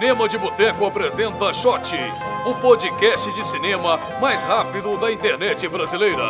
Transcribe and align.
Cinema 0.00 0.26
de 0.26 0.38
Boteco 0.38 0.86
apresenta 0.86 1.52
Shot, 1.52 1.94
o 2.46 2.54
podcast 2.54 3.30
de 3.32 3.46
cinema 3.46 4.00
mais 4.18 4.42
rápido 4.42 4.96
da 4.96 5.12
internet 5.12 5.68
brasileira. 5.68 6.24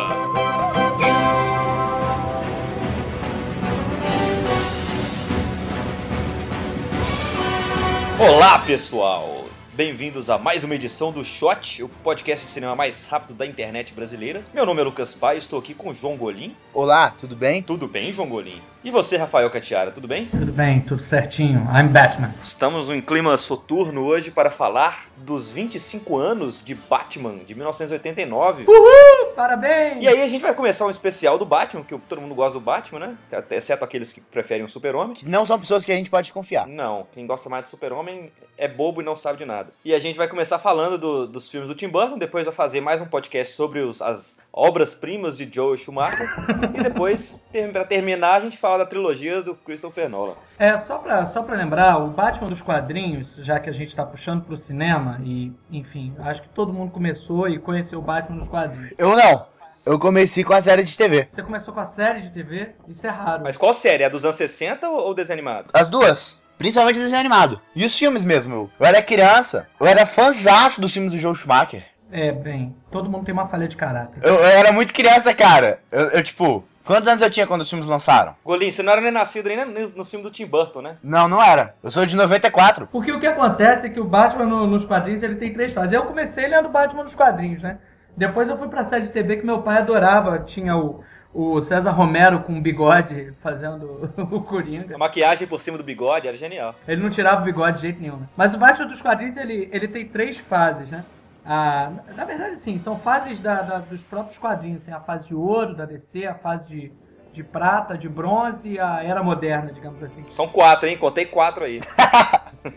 Olá, 8.19 8.59
pessoal! 8.59 9.40
Bem-vindos 9.73 10.29
a 10.29 10.37
mais 10.37 10.65
uma 10.65 10.75
edição 10.75 11.13
do 11.13 11.23
Shot, 11.23 11.81
o 11.81 11.87
podcast 11.87 12.45
de 12.45 12.51
cinema 12.51 12.75
mais 12.75 13.05
rápido 13.05 13.33
da 13.33 13.45
internet 13.45 13.93
brasileira. 13.93 14.41
Meu 14.53 14.65
nome 14.65 14.81
é 14.81 14.83
Lucas 14.83 15.13
Pai, 15.13 15.37
estou 15.37 15.57
aqui 15.57 15.73
com 15.73 15.91
o 15.91 15.93
João 15.93 16.17
Golim. 16.17 16.53
Olá, 16.73 17.15
tudo 17.17 17.37
bem? 17.37 17.63
Tudo 17.63 17.87
bem, 17.87 18.11
João 18.11 18.27
Golim? 18.27 18.61
E 18.83 18.91
você, 18.91 19.15
Rafael 19.15 19.49
Catiara, 19.49 19.89
tudo 19.89 20.09
bem? 20.09 20.25
Tudo 20.25 20.51
bem, 20.51 20.81
tudo 20.81 21.01
certinho. 21.01 21.61
I'm 21.73 21.87
Batman. 21.87 22.35
Estamos 22.43 22.89
em 22.89 22.99
clima 22.99 23.37
soturno 23.37 24.03
hoje 24.03 24.29
para 24.29 24.51
falar 24.51 25.05
dos 25.15 25.49
25 25.49 26.17
anos 26.17 26.61
de 26.61 26.75
Batman, 26.75 27.37
de 27.47 27.55
1989. 27.55 28.65
Uhul! 28.67 29.30
Parabéns! 29.35 30.03
E 30.03 30.07
aí 30.07 30.21
a 30.21 30.27
gente 30.27 30.41
vai 30.41 30.53
começar 30.53 30.85
um 30.85 30.89
especial 30.89 31.37
do 31.37 31.45
Batman, 31.45 31.83
que 31.83 31.97
todo 31.97 32.21
mundo 32.21 32.35
gosta 32.35 32.59
do 32.59 32.63
Batman, 32.63 32.99
né? 32.99 33.17
Exceto 33.51 33.83
aqueles 33.83 34.11
que 34.13 34.21
preferem 34.21 34.63
o 34.63 34.67
Super-Homem. 34.67 35.15
Não 35.25 35.45
são 35.45 35.59
pessoas 35.59 35.83
que 35.85 35.91
a 35.91 35.95
gente 35.95 36.09
pode 36.09 36.31
confiar. 36.31 36.67
Não, 36.67 37.07
quem 37.13 37.25
gosta 37.25 37.49
mais 37.49 37.63
do 37.63 37.69
Super-Homem 37.69 38.31
é 38.57 38.67
bobo 38.67 39.01
e 39.01 39.05
não 39.05 39.15
sabe 39.15 39.39
de 39.39 39.45
nada. 39.45 39.71
E 39.83 39.93
a 39.93 39.99
gente 39.99 40.17
vai 40.17 40.27
começar 40.27 40.59
falando 40.59 40.97
do, 40.97 41.27
dos 41.27 41.49
filmes 41.49 41.69
do 41.69 41.75
Tim 41.75 41.87
Burton, 41.87 42.17
depois 42.17 42.45
vai 42.45 42.53
fazer 42.53 42.81
mais 42.81 43.01
um 43.01 43.05
podcast 43.05 43.53
sobre 43.55 43.79
os, 43.79 44.01
as 44.01 44.37
obras-primas 44.53 45.37
de 45.37 45.49
Joe 45.51 45.77
Schumacher. 45.77 46.29
e 46.75 46.83
depois, 46.83 47.47
para 47.71 47.85
terminar, 47.85 48.35
a 48.35 48.39
gente 48.41 48.57
fala 48.57 48.79
da 48.79 48.85
trilogia 48.85 49.41
do 49.41 49.55
Christopher 49.55 50.09
Nolan. 50.09 50.33
É, 50.59 50.77
só 50.77 50.97
pra, 50.97 51.25
só 51.25 51.41
pra 51.41 51.55
lembrar, 51.55 51.97
o 51.97 52.07
Batman 52.07 52.47
dos 52.47 52.61
quadrinhos, 52.61 53.31
já 53.37 53.59
que 53.59 53.69
a 53.69 53.73
gente 53.73 53.95
tá 53.95 54.05
puxando 54.05 54.43
pro 54.43 54.57
cinema, 54.57 55.19
e, 55.23 55.51
enfim, 55.71 56.13
acho 56.19 56.41
que 56.41 56.49
todo 56.49 56.73
mundo 56.73 56.91
começou 56.91 57.47
e 57.47 57.59
conheceu 57.59 57.99
o 57.99 58.01
Batman 58.01 58.37
dos 58.37 58.49
quadrinhos. 58.49 58.93
Eu 58.97 59.15
não. 59.15 59.45
Eu 59.83 59.97
comecei 59.97 60.43
com 60.43 60.53
a 60.53 60.61
série 60.61 60.83
de 60.83 60.95
TV. 60.95 61.27
Você 61.31 61.41
começou 61.41 61.73
com 61.73 61.79
a 61.79 61.85
série 61.85 62.21
de 62.21 62.29
TV? 62.29 62.69
Isso 62.87 63.05
é 63.07 63.09
raro. 63.09 63.41
Mas 63.43 63.57
qual 63.57 63.73
série? 63.73 64.03
É 64.03 64.05
a 64.05 64.09
dos 64.09 64.23
anos 64.23 64.35
60 64.35 64.87
ou 64.87 65.13
desenho 65.15 65.39
animado? 65.39 65.71
As 65.73 65.89
duas. 65.89 66.39
Principalmente 66.55 66.99
desenho 66.99 67.19
animado. 67.19 67.59
E 67.75 67.83
os 67.83 67.97
filmes 67.97 68.23
mesmo. 68.23 68.69
Eu 68.79 68.85
era 68.85 69.01
criança. 69.01 69.67
Eu 69.79 69.87
era 69.87 70.05
fãzaço 70.05 70.79
dos 70.79 70.93
filmes 70.93 71.13
do 71.13 71.17
Joe 71.17 71.33
Schumacher. 71.33 71.83
É, 72.11 72.31
bem, 72.31 72.75
todo 72.91 73.09
mundo 73.09 73.25
tem 73.25 73.33
uma 73.33 73.47
falha 73.47 73.67
de 73.67 73.75
caráter. 73.75 74.19
Eu, 74.21 74.35
eu 74.35 74.45
era 74.45 74.71
muito 74.71 74.93
criança, 74.93 75.33
cara. 75.33 75.79
Eu, 75.91 76.07
eu, 76.09 76.23
tipo, 76.23 76.63
quantos 76.83 77.07
anos 77.07 77.21
eu 77.21 77.29
tinha 77.29 77.47
quando 77.47 77.61
os 77.61 77.69
filmes 77.69 77.87
lançaram? 77.87 78.35
Golim, 78.43 78.69
você 78.69 78.83
não 78.83 78.91
era 78.91 79.01
nem 79.01 79.11
nascido 79.11 79.47
nem 79.47 79.65
no, 79.65 79.95
no 79.95 80.05
filme 80.05 80.23
do 80.23 80.29
Tim 80.29 80.45
Burton, 80.45 80.81
né? 80.81 80.97
Não, 81.01 81.27
não 81.27 81.41
era. 81.41 81.73
Eu 81.81 81.89
sou 81.89 82.05
de 82.05 82.15
94. 82.15 82.87
Porque 82.91 83.11
o 83.11 83.19
que 83.19 83.27
acontece 83.27 83.87
é 83.87 83.89
que 83.89 83.99
o 83.99 84.03
Batman 84.03 84.45
no, 84.45 84.67
nos 84.67 84.85
quadrinhos 84.85 85.23
ele 85.23 85.35
tem 85.35 85.53
três 85.53 85.73
fases. 85.73 85.93
Eu 85.93 86.03
comecei 86.03 86.47
lendo 86.47 86.67
Batman 86.67 87.03
nos 87.03 87.15
quadrinhos, 87.15 87.63
né? 87.63 87.77
Depois 88.15 88.49
eu 88.49 88.57
fui 88.57 88.67
pra 88.67 88.83
série 88.83 89.03
de 89.03 89.11
TV 89.11 89.37
que 89.37 89.45
meu 89.45 89.61
pai 89.61 89.77
adorava. 89.77 90.39
Tinha 90.39 90.75
o, 90.75 91.01
o 91.33 91.61
César 91.61 91.91
Romero 91.91 92.41
com 92.41 92.61
bigode 92.61 93.33
fazendo 93.41 94.13
o 94.29 94.41
Coringa. 94.41 94.95
A 94.95 94.97
maquiagem 94.97 95.47
por 95.47 95.61
cima 95.61 95.77
do 95.77 95.83
bigode 95.83 96.27
era 96.27 96.35
genial. 96.35 96.75
Ele 96.85 97.01
não 97.01 97.09
tirava 97.09 97.41
o 97.41 97.45
bigode 97.45 97.77
de 97.77 97.83
jeito 97.83 98.01
nenhum. 98.01 98.17
Né? 98.17 98.27
Mas 98.35 98.53
o 98.53 98.57
Batman 98.57 98.87
dos 98.87 99.01
quadrinhos 99.01 99.37
ele, 99.37 99.69
ele 99.71 99.87
tem 99.87 100.05
três 100.05 100.37
fases, 100.37 100.89
né? 100.89 101.05
Ah, 101.45 101.91
na 102.15 102.25
verdade, 102.25 102.57
sim, 102.57 102.77
são 102.79 102.97
fases 102.99 103.39
da, 103.39 103.61
da, 103.61 103.77
dos 103.79 104.01
próprios 104.03 104.37
quadrinhos. 104.37 104.83
Tem 104.83 104.93
a 104.93 104.99
fase 104.99 105.27
de 105.27 105.35
ouro 105.35 105.75
da 105.75 105.85
DC, 105.85 106.25
a 106.25 106.35
fase 106.35 106.67
de, 106.67 106.93
de 107.33 107.43
prata, 107.43 107.97
de 107.97 108.07
bronze 108.07 108.73
e 108.73 108.79
a 108.79 109.03
era 109.03 109.23
moderna, 109.23 109.71
digamos 109.71 110.01
assim. 110.03 110.23
São 110.29 110.47
quatro, 110.47 110.87
hein? 110.87 110.97
Contei 110.97 111.25
quatro 111.25 111.63
aí. 111.63 111.81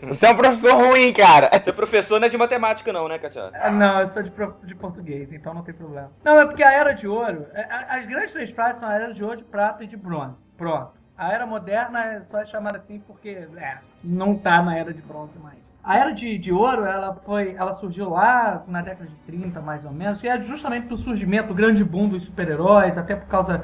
Você 0.07 0.25
é 0.25 0.31
um 0.31 0.35
professor 0.35 0.73
ruim, 0.73 1.13
cara. 1.13 1.49
Você 1.59 1.69
é 1.69 1.73
professor 1.73 2.19
não 2.19 2.25
é 2.25 2.29
de 2.29 2.37
matemática, 2.37 2.91
não, 2.91 3.07
né, 3.07 3.19
Katia? 3.19 3.51
Ah, 3.53 3.69
não, 3.69 3.99
eu 3.99 4.07
sou 4.07 4.23
de, 4.23 4.31
de 4.63 4.73
português, 4.73 5.31
então 5.31 5.53
não 5.53 5.61
tem 5.61 5.75
problema. 5.75 6.11
Não, 6.23 6.39
é 6.39 6.45
porque 6.45 6.63
a 6.63 6.71
era 6.73 6.91
de 6.93 7.07
ouro, 7.07 7.45
é, 7.53 7.67
as 7.69 8.05
grandes 8.07 8.31
três 8.31 8.49
fases 8.49 8.79
são 8.79 8.89
a 8.89 8.95
era 8.95 9.13
de 9.13 9.23
ouro, 9.23 9.37
de 9.37 9.43
prata 9.43 9.83
e 9.83 9.87
de 9.87 9.95
bronze. 9.95 10.35
Pronto. 10.57 10.93
A 11.17 11.31
era 11.31 11.45
moderna 11.45 12.03
é 12.03 12.21
só 12.21 12.43
chamada 12.45 12.79
assim 12.79 12.99
porque 12.99 13.29
é, 13.29 13.77
não 14.03 14.35
tá 14.35 14.61
na 14.61 14.75
era 14.77 14.93
de 14.93 15.01
bronze 15.01 15.37
mais. 15.39 15.59
A 15.85 15.99
era 15.99 16.11
de, 16.11 16.35
de 16.39 16.51
ouro, 16.51 16.83
ela 16.83 17.15
foi, 17.23 17.53
ela 17.55 17.75
surgiu 17.75 18.09
lá 18.09 18.63
na 18.67 18.81
década 18.81 19.07
de 19.07 19.15
30, 19.27 19.61
mais 19.61 19.85
ou 19.85 19.91
menos, 19.91 20.23
e 20.23 20.27
é 20.27 20.41
justamente 20.41 20.87
pro 20.87 20.97
surgimento, 20.97 21.51
o 21.51 21.55
grande 21.55 21.83
boom 21.83 22.09
dos 22.09 22.23
super-heróis, 22.23 22.97
até 22.97 23.15
por 23.15 23.27
causa 23.27 23.63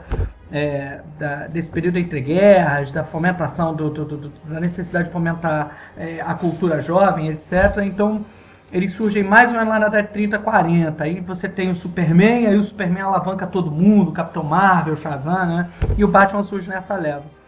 é, 0.51 1.01
da, 1.17 1.47
desse 1.47 1.71
período 1.71 1.97
entre 1.97 2.21
guerras, 2.21 2.91
da 2.91 3.03
fomentação, 3.03 3.73
do, 3.73 3.89
do, 3.89 4.05
do 4.05 4.29
da 4.45 4.59
necessidade 4.59 5.05
de 5.05 5.11
fomentar 5.11 5.75
é, 5.97 6.21
a 6.21 6.35
cultura 6.35 6.79
jovem, 6.79 7.29
etc. 7.29 7.77
Então, 7.83 8.23
eles 8.71 8.93
surgem 8.93 9.23
mais 9.23 9.49
ou 9.49 9.55
menos 9.55 9.69
lá 9.69 9.79
na 9.79 9.87
década 9.87 10.07
de 10.09 10.13
30, 10.13 10.37
40. 10.37 11.03
Aí 11.03 11.19
você 11.21 11.49
tem 11.49 11.71
o 11.71 11.75
Superman, 11.75 12.45
aí 12.45 12.55
o 12.55 12.61
Superman 12.61 13.01
alavanca 13.01 13.47
todo 13.47 13.71
mundo, 13.71 14.11
Capitão 14.11 14.43
Marvel, 14.43 14.95
Shazam, 14.95 15.47
né? 15.47 15.69
E 15.97 16.03
o 16.05 16.07
Batman 16.07 16.43
surge 16.43 16.69
nessa 16.69 16.95
leva. 16.95 17.40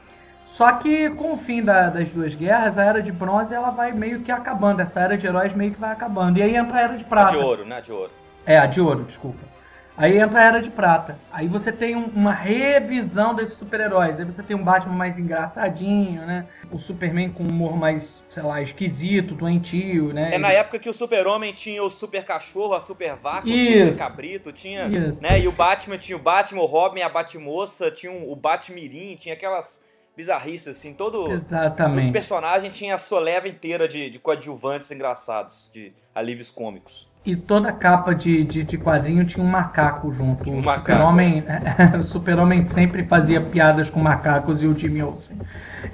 Só 0.46 0.72
que 0.74 1.10
com 1.12 1.34
o 1.34 1.38
fim 1.38 1.64
da, 1.64 1.90
das 1.90 2.12
duas 2.12 2.34
guerras, 2.36 2.78
a 2.78 2.84
Era 2.84 3.02
de 3.02 3.12
Bronze 3.12 3.54
ela 3.54 3.72
vai 3.72 3.92
meio 3.92 4.22
que 4.22 4.32
acabando. 4.32 4.82
Essa 4.82 5.00
Era 5.00 5.18
de 5.18 5.26
Heróis 5.26 5.54
meio 5.54 5.72
que 5.72 5.80
vai 5.80 5.92
acabando. 5.92 6.38
E 6.38 6.44
aí 6.44 6.56
entra 6.56 6.78
a 6.78 6.82
Era 6.82 6.98
de 6.98 7.04
Prata. 7.04 7.30
A 7.30 7.32
de 7.32 7.38
Ouro, 7.38 7.66
né? 7.66 7.78
A 7.78 7.82
de 7.82 7.92
Ouro. 7.92 8.12
É, 8.46 8.58
a 8.58 8.66
de 8.66 8.82
Ouro, 8.82 9.04
desculpa. 9.04 9.54
Aí 9.96 10.18
entra 10.18 10.40
a 10.40 10.44
Era 10.44 10.60
de 10.60 10.72
Prata. 10.72 11.20
Aí 11.32 11.48
você 11.48 11.72
tem 11.72 11.96
um, 11.96 12.06
uma 12.06 12.34
revisão 12.34 13.36
desses 13.36 13.56
super-heróis. 13.58 14.20
Aí 14.20 14.26
você 14.26 14.42
tem 14.42 14.56
um 14.56 14.64
Batman 14.64 14.96
mais 14.96 15.20
engraçadinho, 15.20 16.26
né? 16.26 16.48
O 16.72 16.80
Superman 16.80 17.32
com 17.32 17.44
um 17.44 17.48
humor 17.48 17.78
mais, 17.78 18.24
sei 18.30 18.42
lá, 18.42 18.60
esquisito, 18.62 19.36
doentio, 19.36 20.12
né? 20.12 20.34
É 20.34 20.38
na 20.40 20.52
época 20.52 20.80
que 20.80 20.90
o 20.90 20.94
Super-Homem 20.94 21.54
tinha 21.54 21.84
o 21.84 21.92
Super 21.92 22.26
Cachorro, 22.26 22.74
a 22.74 22.80
Super 22.80 23.16
Vaca, 23.16 23.48
Isso. 23.48 23.90
o 23.90 23.92
Super 23.92 23.98
Cabrito, 23.98 24.52
tinha. 24.52 24.88
Isso. 24.88 25.22
Né? 25.22 25.42
E 25.42 25.48
o 25.48 25.52
Batman 25.52 25.98
tinha 25.98 26.18
o 26.18 26.22
Batman, 26.22 26.62
o 26.62 26.66
Robin, 26.66 27.02
a 27.02 27.10
Batmoça, 27.10 27.92
tinha 27.92 28.12
o 28.12 28.36
Batmirim, 28.36 29.16
tinha 29.16 29.36
aquelas 29.36 29.84
bizarrice, 30.16 30.70
assim. 30.70 30.94
Todo, 30.94 31.32
Exatamente. 31.32 32.08
todo 32.08 32.14
personagem 32.14 32.72
tinha 32.72 32.96
a 32.96 32.98
sua 32.98 33.20
leva 33.20 33.48
inteira 33.48 33.88
de, 33.88 34.10
de 34.10 34.20
coadjuvantes 34.20 34.92
engraçados, 34.92 35.70
de 35.74 35.94
alívios 36.14 36.52
cômicos. 36.52 37.12
E 37.26 37.38
toda 37.38 37.72
capa 37.72 38.14
de, 38.14 38.44
de, 38.44 38.64
de 38.64 38.78
quadrinho 38.78 39.24
tinha 39.24 39.44
um 39.44 39.48
macaco 39.48 40.12
junto. 40.12 40.52
Um 40.52 40.60
o 40.60 40.64
Super-Homem 40.64 41.42
Super 42.04 42.36
sempre 42.66 43.06
fazia 43.06 43.40
piadas 43.40 43.90
com 43.90 44.02
macacos 44.02 44.62
e 44.62 44.68
o 44.68 44.78
Jimmy 44.78 45.02
Olsen. 45.02 45.40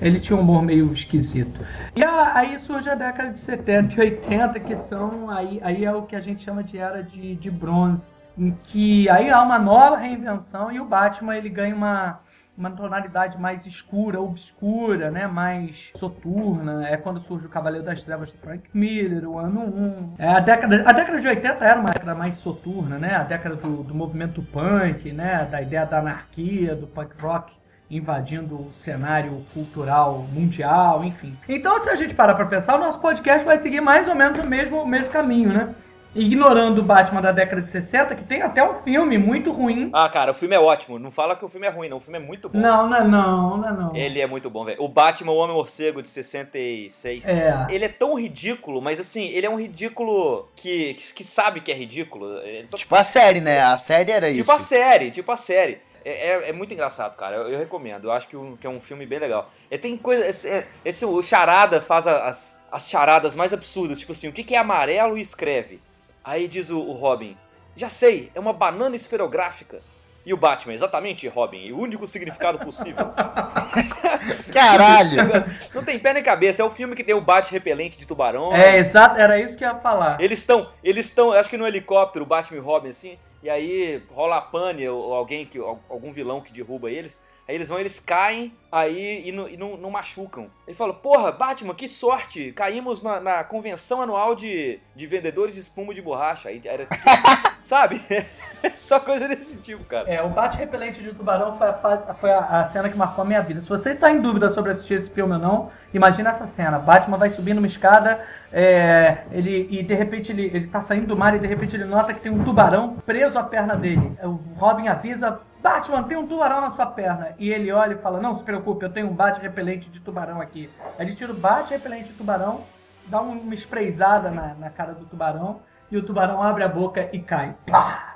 Ele 0.02 0.20
tinha 0.20 0.36
um 0.36 0.42
humor 0.42 0.64
meio 0.64 0.92
esquisito. 0.92 1.64
E 1.96 2.04
a, 2.04 2.36
aí 2.36 2.58
surge 2.58 2.90
a 2.90 2.96
década 2.96 3.32
de 3.32 3.38
70 3.38 3.94
e 3.94 4.00
80, 4.00 4.60
que 4.60 4.76
são. 4.76 5.30
Aí, 5.30 5.60
aí 5.64 5.86
é 5.86 5.94
o 5.94 6.02
que 6.02 6.16
a 6.16 6.22
gente 6.22 6.44
chama 6.44 6.64
de 6.64 6.80
era 6.80 7.04
de, 7.04 7.36
de 7.36 7.52
bronze. 7.52 8.08
Em 8.36 8.58
que 8.64 9.08
aí 9.10 9.30
há 9.30 9.40
uma 9.44 9.60
nova 9.60 9.98
reinvenção 9.98 10.72
e 10.72 10.80
o 10.80 10.86
Batman 10.86 11.38
ele 11.38 11.50
ganha 11.50 11.76
uma 11.76 12.22
uma 12.60 12.70
tonalidade 12.72 13.40
mais 13.40 13.66
escura, 13.66 14.20
obscura, 14.20 15.10
né? 15.10 15.26
mais 15.26 15.90
soturna. 15.96 16.88
É 16.88 16.98
quando 16.98 17.22
surge 17.22 17.46
o 17.46 17.50
Cavaleiro 17.50 17.86
das 17.86 18.04
Trevas 18.04 18.32
do 18.32 18.38
Frank 18.38 18.64
Miller, 18.74 19.28
o 19.28 19.40
ano 19.40 19.62
1. 19.62 20.16
É, 20.20 20.28
a, 20.28 20.40
década, 20.42 20.84
a 20.86 20.92
década 20.92 21.22
de 21.22 21.28
80 21.28 21.66
era 21.66 21.80
uma 21.80 21.90
década 21.90 22.14
mais 22.14 22.36
soturna, 22.36 22.98
né? 22.98 23.16
A 23.16 23.24
década 23.24 23.56
do, 23.56 23.82
do 23.84 23.96
movimento 23.96 24.42
punk, 24.44 25.12
né? 25.14 25.48
Da 25.50 25.62
ideia 25.62 25.86
da 25.86 26.00
anarquia, 26.00 26.76
do 26.76 26.86
punk 26.86 27.14
rock 27.22 27.58
invadindo 27.90 28.68
o 28.68 28.72
cenário 28.72 29.44
cultural 29.52 30.20
mundial, 30.32 31.04
enfim. 31.04 31.36
Então, 31.48 31.80
se 31.80 31.90
a 31.90 31.96
gente 31.96 32.14
parar 32.14 32.36
para 32.36 32.46
pensar, 32.46 32.76
o 32.76 32.80
nosso 32.80 33.00
podcast 33.00 33.44
vai 33.44 33.58
seguir 33.58 33.82
mais 33.82 34.08
ou 34.08 34.14
menos 34.14 34.38
o 34.38 34.48
mesmo, 34.48 34.84
o 34.84 34.88
mesmo 34.88 35.12
caminho, 35.12 35.52
né? 35.52 35.74
Ignorando 36.16 36.80
o 36.80 36.84
Batman 36.84 37.22
da 37.22 37.32
década 37.32 37.62
de 37.62 37.70
60, 37.70 38.16
que 38.16 38.24
tem 38.24 38.42
até 38.42 38.64
um 38.64 38.82
filme 38.82 39.18
muito 39.18 39.52
ruim. 39.52 39.90
Ah, 39.94 40.10
cara, 40.10 40.32
o 40.32 40.34
filme 40.34 40.56
é 40.56 40.60
ótimo. 40.60 40.98
Não 40.98 41.12
fala 41.12 41.36
que 41.36 41.46
o 41.46 41.50
filme 41.50 41.68
é 41.68 41.70
ruim, 41.70 41.90
não. 41.90 41.98
O 41.98 42.00
filme 42.00 42.18
é 42.18 42.22
muito 42.22 42.50
bom. 42.50 42.58
Não, 42.58 42.88
não 42.88 42.98
é 42.98 43.04
não, 43.04 43.58
não 43.58 43.70
é 43.70 43.72
não. 43.72 43.96
Ele 43.96 44.20
é 44.20 44.28
muito 44.28 44.50
bom, 44.50 44.66
velho. 44.66 44.82
O 44.82 44.88
Batman, 44.88 45.32
o 45.32 45.38
Homem-Morcego 45.38 46.02
de 46.02 46.10
66. 46.10 47.28
É. 47.28 47.68
Ele 47.70 47.86
é 47.86 47.90
tão 47.90 48.20
ridículo, 48.20 48.82
mas 48.82 49.00
assim, 49.00 49.28
ele 49.28 49.46
é 49.46 49.50
um 49.50 49.60
ridículo 49.60 50.50
que, 50.56 50.96
que, 51.16 51.24
sabe 51.24 51.62
que 51.62 51.72
é 51.72 51.76
ridículo. 51.76 52.28
Tipo 52.76 52.96
a 52.96 53.04
série, 53.04 53.42
né? 53.42 53.62
A 53.62 53.78
série 53.78 54.12
era 54.12 54.28
tipo 54.28 54.34
isso. 54.34 54.42
Tipo 54.44 54.52
a 54.52 54.60
série, 54.60 55.12
tipo 55.12 55.32
a 55.32 55.38
série. 55.38 55.90
É, 56.04 56.30
é, 56.30 56.50
é, 56.50 56.54
muito 56.54 56.74
engraçado, 56.74 57.16
cara. 57.16 57.36
Eu, 57.36 57.50
eu 57.50 57.60
recomendo. 57.60 58.06
Eu 58.06 58.12
acho 58.12 58.28
que, 58.28 58.38
um, 58.38 58.56
que, 58.56 58.66
é 58.66 58.70
um 58.70 58.80
filme 58.80 59.06
bem 59.06 59.20
legal. 59.20 59.52
E 59.70 59.78
tem 59.78 59.98
coisa. 59.98 60.26
Esse, 60.26 60.66
esse, 60.84 61.06
o 61.06 61.22
Charada 61.22 61.82
faz 61.82 62.08
as, 62.08 62.60
as 62.72 62.90
charadas 62.90 63.36
mais 63.36 63.54
absurdas. 63.54 64.00
Tipo 64.00 64.14
assim, 64.14 64.28
o 64.28 64.32
que, 64.32 64.44
que 64.44 64.56
é 64.56 64.58
amarelo 64.58 65.18
e 65.18 65.22
escreve? 65.22 65.80
Aí 66.24 66.48
diz 66.48 66.70
o, 66.70 66.80
o 66.80 66.94
Robin: 66.94 67.38
Já 67.76 67.90
sei, 67.90 68.32
é 68.34 68.40
uma 68.40 68.54
banana 68.54 68.96
esferográfica. 68.96 69.82
E 70.26 70.34
o 70.34 70.38
Batman, 70.38 70.74
exatamente, 70.74 71.28
Robin, 71.28 71.72
o 71.72 71.80
único 71.80 72.06
significado 72.06 72.60
possível. 72.60 73.08
Caralho! 74.54 75.18
Não 75.74 75.84
tem 75.84 75.98
pé 75.98 76.14
nem 76.14 76.22
cabeça, 76.22 76.62
é 76.62 76.66
o 76.66 76.70
filme 76.70 76.96
que 76.96 77.04
tem 77.04 77.16
o 77.16 77.22
bate 77.22 77.52
repelente 77.52 77.98
de 77.98 78.06
tubarão. 78.06 78.54
É, 78.54 78.78
exato, 78.78 79.20
era 79.20 79.40
isso 79.40 79.58
que 79.58 79.64
eu 79.64 79.70
ia 79.70 79.76
falar. 79.76 80.22
Eles 80.22 80.40
estão, 80.40 80.70
eles 80.84 81.06
estão, 81.08 81.32
acho 81.32 81.50
que 81.50 81.58
no 81.58 81.66
helicóptero, 81.66 82.26
o 82.26 82.28
Batman 82.28 82.58
e 82.58 82.60
o 82.60 82.64
Robin 82.64 82.90
assim, 82.90 83.18
e 83.42 83.50
aí 83.50 84.04
rola 84.12 84.38
a 84.38 84.42
pane 84.42 84.88
ou 84.88 85.14
alguém 85.14 85.46
que 85.46 85.58
algum 85.58 86.12
vilão 86.12 86.42
que 86.42 86.52
derruba 86.52 86.92
eles. 86.92 87.20
Aí 87.48 87.56
eles 87.56 87.70
vão, 87.70 87.80
eles 87.80 88.00
caem, 88.00 88.54
aí 88.72 89.28
e, 89.28 89.32
não, 89.32 89.48
e 89.48 89.58
não, 89.58 89.78
não 89.78 89.90
machucam. 89.90 90.48
Ele 90.68 90.76
fala, 90.76 90.94
porra, 90.94 91.32
Batman, 91.32 91.74
que 91.74 91.88
sorte! 91.88 92.52
Caímos 92.52 93.02
na, 93.02 93.20
na 93.20 93.44
convenção 93.44 94.02
anual 94.02 94.36
de, 94.36 94.80
de 94.96 95.08
vendedores 95.08 95.56
de 95.56 95.62
espuma 95.62 95.94
de 95.94 96.02
borracha. 96.02 96.50
Aí 96.50 96.62
era 96.66 96.86
tipo, 96.86 97.04
sabe? 97.62 98.02
Só 98.78 99.00
coisa 99.00 99.28
desse 99.28 99.58
tipo, 99.58 99.84
cara. 99.86 100.10
É, 100.10 100.22
o 100.22 100.30
bate 100.30 100.58
repelente 100.58 101.02
de 101.02 101.14
tubarão 101.14 101.58
foi, 101.58 101.68
a, 101.68 101.74
fase- 101.74 102.04
foi 102.20 102.32
a, 102.32 102.62
a 102.62 102.66
cena 102.66 102.90
que 102.90 102.98
marcou 102.98 103.24
a 103.24 103.28
minha 103.28 103.42
vida. 103.42 103.62
Se 103.62 103.70
você 103.70 103.96
tá 103.96 104.12
em 104.12 104.22
dúvida 104.22 104.50
sobre 104.50 104.72
assistir 104.72 104.96
esse 104.96 105.10
filme 105.10 105.34
ou 105.34 105.40
não, 105.40 105.72
imagina 105.94 106.30
essa 106.30 106.46
cena. 106.46 106.78
Batman 106.78 107.18
vai 107.18 107.30
subindo 107.30 107.58
uma 107.60 107.68
escada, 107.68 108.24
é, 108.52 109.20
ele, 109.32 109.68
e 109.72 109.82
de 109.84 109.94
repente 109.94 110.32
ele, 110.32 110.46
ele 110.54 110.68
tá 110.68 110.82
saindo 110.82 111.08
do 111.08 111.18
mar 111.18 111.36
e 111.36 111.40
de 111.40 111.48
repente 111.48 111.76
ele 111.76 111.86
nota 111.86 112.14
que 112.14 112.22
tem 112.22 112.32
um 112.32 112.44
tubarão 112.44 112.98
preso 113.06 113.38
à 113.40 113.44
perna 113.44 113.76
dele. 113.76 114.12
O 114.24 114.40
Robin 114.58 114.88
avisa, 114.88 115.40
Batman, 115.62 116.04
tem 116.04 116.18
um 116.18 116.28
tubarão 116.28 116.62
na 116.62 116.72
sua 116.72 116.86
perna. 116.86 117.34
E 117.38 117.50
ele 117.52 117.72
olha 117.72 117.94
e 117.94 117.98
fala, 117.98 118.20
não 118.20 118.34
se 118.34 118.44
preocupe, 118.60 118.86
eu 118.86 118.90
tenho 118.92 119.08
um 119.10 119.14
bate 119.14 119.40
repelente 119.40 119.90
de 119.90 120.00
tubarão 120.00 120.42
aqui. 120.42 120.70
Aí 120.98 121.08
ele 121.08 121.16
tira 121.16 121.32
o 121.32 121.36
bate 121.36 121.72
repelente 121.74 122.08
de 122.10 122.14
tubarão, 122.14 122.62
dá 123.08 123.22
um- 123.22 123.40
uma 123.40 123.54
sprayzada 123.56 124.30
na, 124.30 124.54
na 124.56 124.70
cara 124.70 124.94
do 124.94 125.06
tubarão, 125.06 125.60
e 125.92 125.98
o 125.98 126.04
tubarão 126.04 126.42
abre 126.44 126.64
a 126.64 126.68
boca 126.68 127.10
e 127.12 127.20
cai. 127.20 127.56
Pá! 127.70 128.16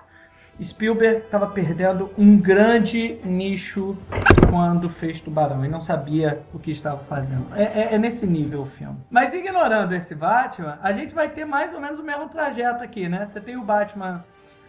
Spielberg 0.61 1.21
estava 1.25 1.47
perdendo 1.47 2.11
um 2.15 2.37
grande 2.37 3.19
nicho 3.25 3.97
quando 4.51 4.87
fez 4.87 5.19
Tubarão. 5.19 5.61
Ele 5.63 5.69
não 5.73 5.81
sabia 5.81 6.43
o 6.53 6.59
que 6.59 6.69
estava 6.69 6.99
fazendo. 7.05 7.47
É, 7.55 7.63
é- 7.63 7.95
é 7.95 7.97
nesse 7.97 8.27
nível 8.27 8.61
o 8.61 8.65
filme. 8.67 8.97
Mas 9.09 9.33
ignorando 9.33 9.95
esse 9.95 10.13
Batman, 10.13 10.77
a 10.83 10.93
gente 10.93 11.11
vai 11.11 11.27
ter 11.29 11.43
mais 11.43 11.73
ou 11.73 11.81
menos 11.81 11.99
o 11.99 12.03
mesmo 12.03 12.29
trajeto 12.29 12.83
aqui, 12.83 13.09
né? 13.09 13.25
Você 13.27 13.41
tem 13.41 13.57
o 13.57 13.63
Batman. 13.63 14.23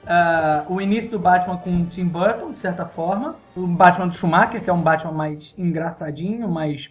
Ah, 0.07 0.65
o 0.69 0.81
início 0.81 1.11
do 1.11 1.19
Batman 1.19 1.57
com 1.57 1.71
o 1.71 1.87
Tim 1.87 2.07
Burton, 2.07 2.53
de 2.53 2.59
certa 2.59 2.85
forma. 2.85 3.37
O 3.57 3.67
Batman 3.67 4.09
do 4.09 4.15
Schumacher, 4.15 4.63
que 4.63 4.71
é 4.71 4.73
um 4.73 4.83
Batman 4.83 5.13
mais 5.13 5.55
engraçadinho, 5.57 6.49
mais 6.49 6.91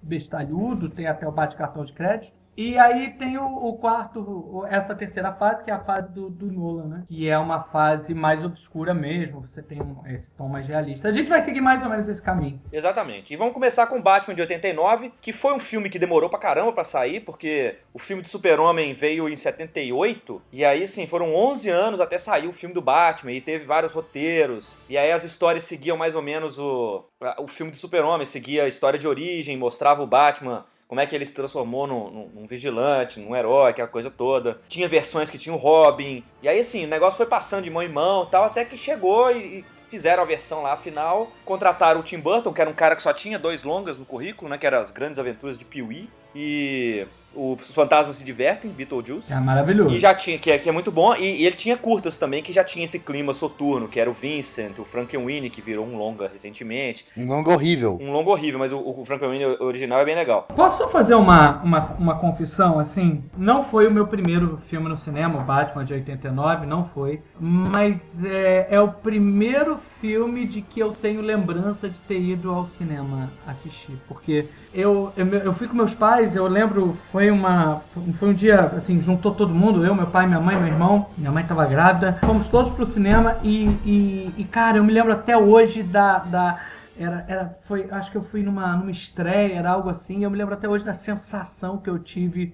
bestalhudo, 0.00 0.88
tem 0.88 1.06
até 1.06 1.26
o 1.26 1.32
bate-cartão 1.32 1.84
de 1.84 1.92
crédito. 1.92 2.41
E 2.56 2.78
aí 2.78 3.10
tem 3.14 3.38
o, 3.38 3.44
o 3.46 3.74
quarto, 3.78 4.64
essa 4.68 4.94
terceira 4.94 5.32
fase, 5.32 5.64
que 5.64 5.70
é 5.70 5.74
a 5.74 5.80
fase 5.80 6.12
do, 6.12 6.28
do 6.28 6.52
Nolan, 6.52 6.86
né? 6.86 7.04
Que 7.08 7.28
é 7.28 7.38
uma 7.38 7.62
fase 7.62 8.12
mais 8.14 8.44
obscura 8.44 8.92
mesmo, 8.92 9.40
você 9.40 9.62
tem 9.62 9.80
um- 9.80 10.06
esse 10.06 10.30
tom 10.32 10.48
mais 10.48 10.66
realista. 10.66 11.08
A 11.08 11.12
gente 11.12 11.28
vai 11.28 11.40
seguir 11.40 11.60
mais 11.62 11.82
ou 11.82 11.88
menos 11.88 12.08
esse 12.08 12.20
caminho. 12.20 12.60
Exatamente. 12.72 13.32
E 13.32 13.36
vamos 13.36 13.54
começar 13.54 13.86
com 13.86 14.00
Batman 14.02 14.34
de 14.34 14.42
89, 14.42 15.12
que 15.20 15.32
foi 15.32 15.54
um 15.54 15.58
filme 15.58 15.88
que 15.88 15.98
demorou 15.98 16.28
pra 16.28 16.38
caramba 16.38 16.72
pra 16.72 16.84
sair, 16.84 17.20
porque 17.20 17.76
o 17.94 17.98
filme 17.98 18.22
de 18.22 18.28
Super-Homem 18.28 18.92
veio 18.92 19.28
em 19.28 19.36
78, 19.36 20.42
e 20.52 20.64
aí, 20.64 20.84
assim, 20.84 21.06
foram 21.06 21.34
11 21.34 21.70
anos 21.70 22.00
até 22.00 22.18
sair 22.18 22.46
o 22.48 22.52
filme 22.52 22.74
do 22.74 22.82
Batman, 22.82 23.32
e 23.32 23.40
teve 23.40 23.64
vários 23.64 23.92
roteiros, 23.94 24.76
e 24.88 24.98
aí 24.98 25.10
as 25.10 25.24
histórias 25.24 25.64
seguiam 25.64 25.96
mais 25.96 26.14
ou 26.14 26.22
menos 26.22 26.58
o, 26.58 27.04
o 27.38 27.46
filme 27.46 27.72
do 27.72 27.78
Super-Homem, 27.78 28.26
seguia 28.26 28.64
a 28.64 28.68
história 28.68 28.98
de 28.98 29.08
origem, 29.08 29.56
mostrava 29.56 30.02
o 30.02 30.06
Batman 30.06 30.64
como 30.92 31.00
é 31.00 31.06
que 31.06 31.14
ele 31.16 31.24
se 31.24 31.32
transformou 31.32 31.86
num, 31.86 32.10
num- 32.10 32.30
num 32.34 32.46
vigilante, 32.46 33.18
num 33.18 33.34
herói, 33.34 33.70
aquela 33.70 33.88
coisa 33.88 34.10
toda. 34.10 34.60
Tinha 34.68 34.86
versões 34.86 35.30
que 35.30 35.38
tinha 35.38 35.54
o 35.54 35.56
Robin. 35.58 36.22
E 36.42 36.48
aí, 36.50 36.60
assim, 36.60 36.84
o 36.84 36.86
negócio 36.88 37.16
foi 37.16 37.24
passando 37.24 37.64
de 37.64 37.70
mão 37.70 37.82
em 37.82 37.88
mão 37.88 38.26
tal, 38.26 38.44
até 38.44 38.62
que 38.62 38.76
chegou 38.76 39.30
e, 39.30 39.60
e 39.60 39.64
fizeram 39.88 40.22
a 40.22 40.26
versão 40.26 40.60
lá 40.60 40.76
final. 40.76 41.32
Contrataram 41.46 42.00
o 42.00 42.02
Tim 42.02 42.18
Burton, 42.18 42.52
que 42.52 42.60
era 42.60 42.68
um 42.68 42.74
cara 42.74 42.94
que 42.94 43.02
só 43.02 43.10
tinha 43.14 43.38
dois 43.38 43.62
longas 43.62 43.96
no 43.96 44.04
currículo, 44.04 44.50
né? 44.50 44.58
Que 44.58 44.66
eram 44.66 44.80
as 44.80 44.90
grandes 44.90 45.18
aventuras 45.18 45.56
de 45.56 45.64
Pee-wee. 45.64 46.10
E 46.34 47.06
os 47.34 47.72
fantasmas 47.72 48.16
se 48.16 48.24
divertem, 48.24 48.70
Beetlejuice. 48.70 49.32
É 49.32 49.40
maravilhoso. 49.40 49.94
E 49.94 49.98
já 49.98 50.14
tinha, 50.14 50.38
que 50.38 50.50
é, 50.50 50.58
que 50.58 50.68
é 50.68 50.72
muito 50.72 50.90
bom, 50.90 51.14
e, 51.14 51.42
e 51.42 51.46
ele 51.46 51.56
tinha 51.56 51.76
curtas 51.76 52.18
também, 52.18 52.42
que 52.42 52.52
já 52.52 52.62
tinha 52.62 52.84
esse 52.84 52.98
clima 52.98 53.32
soturno, 53.32 53.88
que 53.88 53.98
era 53.98 54.10
o 54.10 54.12
Vincent, 54.12 54.78
o 54.78 54.84
Frankenweenie, 54.84 55.50
que 55.50 55.62
virou 55.62 55.86
um 55.86 55.96
longa 55.96 56.28
recentemente. 56.28 57.04
Um 57.16 57.26
longo 57.26 57.52
horrível. 57.52 57.98
Um 58.00 58.12
longa 58.12 58.30
horrível, 58.30 58.58
mas 58.58 58.72
o, 58.72 58.78
o 58.78 59.04
Frankenweenie 59.04 59.46
original 59.60 60.00
é 60.00 60.04
bem 60.04 60.14
legal. 60.14 60.46
Posso 60.54 60.78
só 60.78 60.88
fazer 60.88 61.14
uma, 61.14 61.62
uma, 61.62 61.96
uma 61.98 62.18
confissão, 62.18 62.78
assim? 62.78 63.22
Não 63.36 63.62
foi 63.62 63.86
o 63.86 63.90
meu 63.90 64.06
primeiro 64.06 64.60
filme 64.68 64.88
no 64.88 64.96
cinema, 64.96 65.40
o 65.40 65.44
Batman 65.44 65.84
de 65.84 65.94
89, 65.94 66.66
não 66.66 66.84
foi. 66.86 67.22
Mas 67.40 68.22
é, 68.24 68.68
é 68.70 68.80
o 68.80 68.88
primeiro 68.88 69.76
filme 69.76 69.91
de 70.02 70.62
que 70.62 70.80
eu 70.80 70.90
tenho 70.90 71.20
lembrança 71.20 71.88
de 71.88 71.96
ter 72.00 72.20
ido 72.20 72.50
ao 72.50 72.66
cinema 72.66 73.30
assistir. 73.46 73.96
Porque 74.08 74.46
eu, 74.74 75.12
eu, 75.16 75.26
eu 75.26 75.54
fui 75.54 75.68
com 75.68 75.76
meus 75.76 75.94
pais, 75.94 76.34
eu 76.34 76.48
lembro, 76.48 76.96
foi 77.12 77.30
uma. 77.30 77.80
Foi 78.18 78.30
um 78.30 78.34
dia, 78.34 78.62
assim, 78.76 79.00
juntou 79.00 79.32
todo 79.32 79.54
mundo, 79.54 79.86
eu, 79.86 79.94
meu 79.94 80.08
pai, 80.08 80.26
minha 80.26 80.40
mãe, 80.40 80.56
meu 80.56 80.66
irmão. 80.66 81.06
Minha 81.16 81.30
mãe 81.30 81.44
tava 81.44 81.64
grávida. 81.66 82.18
Fomos 82.24 82.48
todos 82.48 82.72
pro 82.72 82.84
cinema 82.84 83.36
e, 83.44 83.66
e, 83.86 84.32
e, 84.38 84.44
cara, 84.44 84.78
eu 84.78 84.84
me 84.84 84.92
lembro 84.92 85.12
até 85.12 85.36
hoje 85.36 85.84
da. 85.84 86.18
da 86.18 86.60
era, 86.98 87.24
era, 87.28 87.56
foi, 87.66 87.86
acho 87.90 88.10
que 88.10 88.16
eu 88.16 88.22
fui 88.22 88.42
numa, 88.42 88.76
numa 88.76 88.90
estreia, 88.90 89.54
era 89.54 89.70
algo 89.70 89.88
assim. 89.88 90.24
Eu 90.24 90.30
me 90.30 90.36
lembro 90.36 90.54
até 90.54 90.68
hoje 90.68 90.84
da 90.84 90.94
sensação 90.94 91.78
que 91.78 91.88
eu 91.88 91.98
tive 91.98 92.52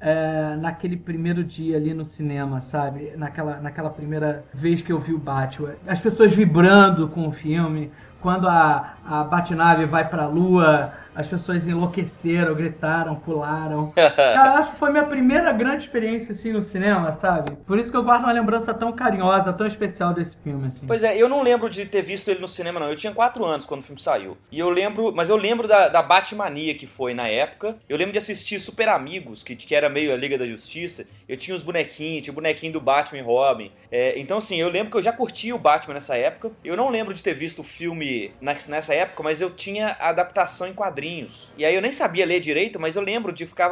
é, 0.00 0.56
naquele 0.56 0.96
primeiro 0.96 1.42
dia 1.42 1.76
ali 1.76 1.92
no 1.92 2.04
cinema, 2.04 2.60
sabe? 2.60 3.12
Naquela, 3.16 3.60
naquela 3.60 3.90
primeira 3.90 4.44
vez 4.52 4.80
que 4.80 4.92
eu 4.92 4.98
vi 4.98 5.12
o 5.12 5.18
Batman. 5.18 5.74
As 5.86 6.00
pessoas 6.00 6.32
vibrando 6.32 7.08
com 7.08 7.26
o 7.28 7.32
filme. 7.32 7.90
Quando 8.20 8.48
a, 8.48 8.94
a 9.04 9.22
Batnave 9.24 9.84
vai 9.86 10.08
pra 10.08 10.26
lua, 10.26 10.92
as 11.18 11.26
pessoas 11.26 11.66
enlouqueceram, 11.66 12.54
gritaram, 12.54 13.16
pularam. 13.16 13.90
Cara, 13.92 14.54
acho 14.54 14.70
que 14.70 14.78
foi 14.78 14.92
minha 14.92 15.04
primeira 15.04 15.50
grande 15.50 15.82
experiência 15.82 16.30
assim 16.30 16.52
no 16.52 16.62
cinema, 16.62 17.10
sabe? 17.10 17.56
Por 17.66 17.76
isso 17.76 17.90
que 17.90 17.96
eu 17.96 18.04
guardo 18.04 18.22
uma 18.22 18.32
lembrança 18.32 18.72
tão 18.72 18.92
carinhosa, 18.92 19.52
tão 19.52 19.66
especial 19.66 20.14
desse 20.14 20.36
filme, 20.36 20.68
assim. 20.68 20.86
Pois 20.86 21.02
é, 21.02 21.16
eu 21.16 21.28
não 21.28 21.42
lembro 21.42 21.68
de 21.68 21.84
ter 21.86 22.02
visto 22.02 22.30
ele 22.30 22.38
no 22.38 22.46
cinema, 22.46 22.78
não. 22.78 22.88
Eu 22.88 22.94
tinha 22.94 23.12
4 23.12 23.44
anos 23.44 23.66
quando 23.66 23.80
o 23.80 23.82
filme 23.82 24.00
saiu. 24.00 24.36
E 24.52 24.60
eu 24.60 24.70
lembro, 24.70 25.12
mas 25.12 25.28
eu 25.28 25.36
lembro 25.36 25.66
da, 25.66 25.88
da 25.88 26.00
Batmania 26.00 26.76
que 26.76 26.86
foi 26.86 27.12
na 27.14 27.26
época. 27.26 27.74
Eu 27.88 27.96
lembro 27.96 28.12
de 28.12 28.18
assistir 28.18 28.60
Super 28.60 28.88
Amigos, 28.88 29.42
que, 29.42 29.56
que 29.56 29.74
era 29.74 29.88
meio 29.88 30.12
a 30.12 30.16
Liga 30.16 30.38
da 30.38 30.46
Justiça. 30.46 31.04
Eu 31.28 31.36
tinha 31.36 31.56
os 31.56 31.64
bonequinhos, 31.64 32.22
tinha 32.22 32.32
o 32.32 32.36
bonequinho 32.36 32.72
do 32.72 32.80
Batman 32.80 33.18
e 33.18 33.22
Robin. 33.22 33.72
É, 33.90 34.16
então, 34.20 34.38
assim, 34.38 34.60
eu 34.60 34.68
lembro 34.68 34.92
que 34.92 34.96
eu 34.96 35.02
já 35.02 35.12
curtia 35.12 35.52
o 35.52 35.58
Batman 35.58 35.94
nessa 35.94 36.16
época. 36.16 36.52
Eu 36.64 36.76
não 36.76 36.90
lembro 36.90 37.12
de 37.12 37.24
ter 37.24 37.34
visto 37.34 37.62
o 37.62 37.64
filme 37.64 38.30
nessa 38.40 38.94
época, 38.94 39.20
mas 39.24 39.40
eu 39.40 39.50
tinha 39.50 39.96
a 39.98 40.10
adaptação 40.10 40.68
em 40.68 40.72
quadrinhos. 40.72 41.07
E 41.56 41.64
aí 41.64 41.74
eu 41.74 41.82
nem 41.82 41.92
sabia 41.92 42.26
ler 42.26 42.40
direito, 42.40 42.78
mas 42.80 42.96
eu 42.96 43.02
lembro 43.02 43.32
de 43.32 43.46
ficar. 43.46 43.70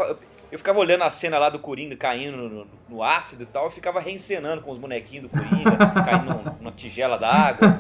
Eu 0.50 0.58
ficava 0.58 0.78
olhando 0.78 1.02
a 1.02 1.10
cena 1.10 1.38
lá 1.38 1.50
do 1.50 1.58
Coringa 1.58 1.96
caindo 1.96 2.36
no, 2.36 2.66
no 2.88 3.02
ácido 3.02 3.42
e 3.42 3.46
tal, 3.46 3.64
eu 3.64 3.70
ficava 3.70 3.98
reencenando 3.98 4.62
com 4.62 4.70
os 4.70 4.78
bonequinhos 4.78 5.24
do 5.24 5.28
Coringa, 5.28 5.76
caindo 6.06 6.24
num- 6.26 6.52
numa 6.60 6.70
tigela 6.70 7.18
d'água. 7.18 7.74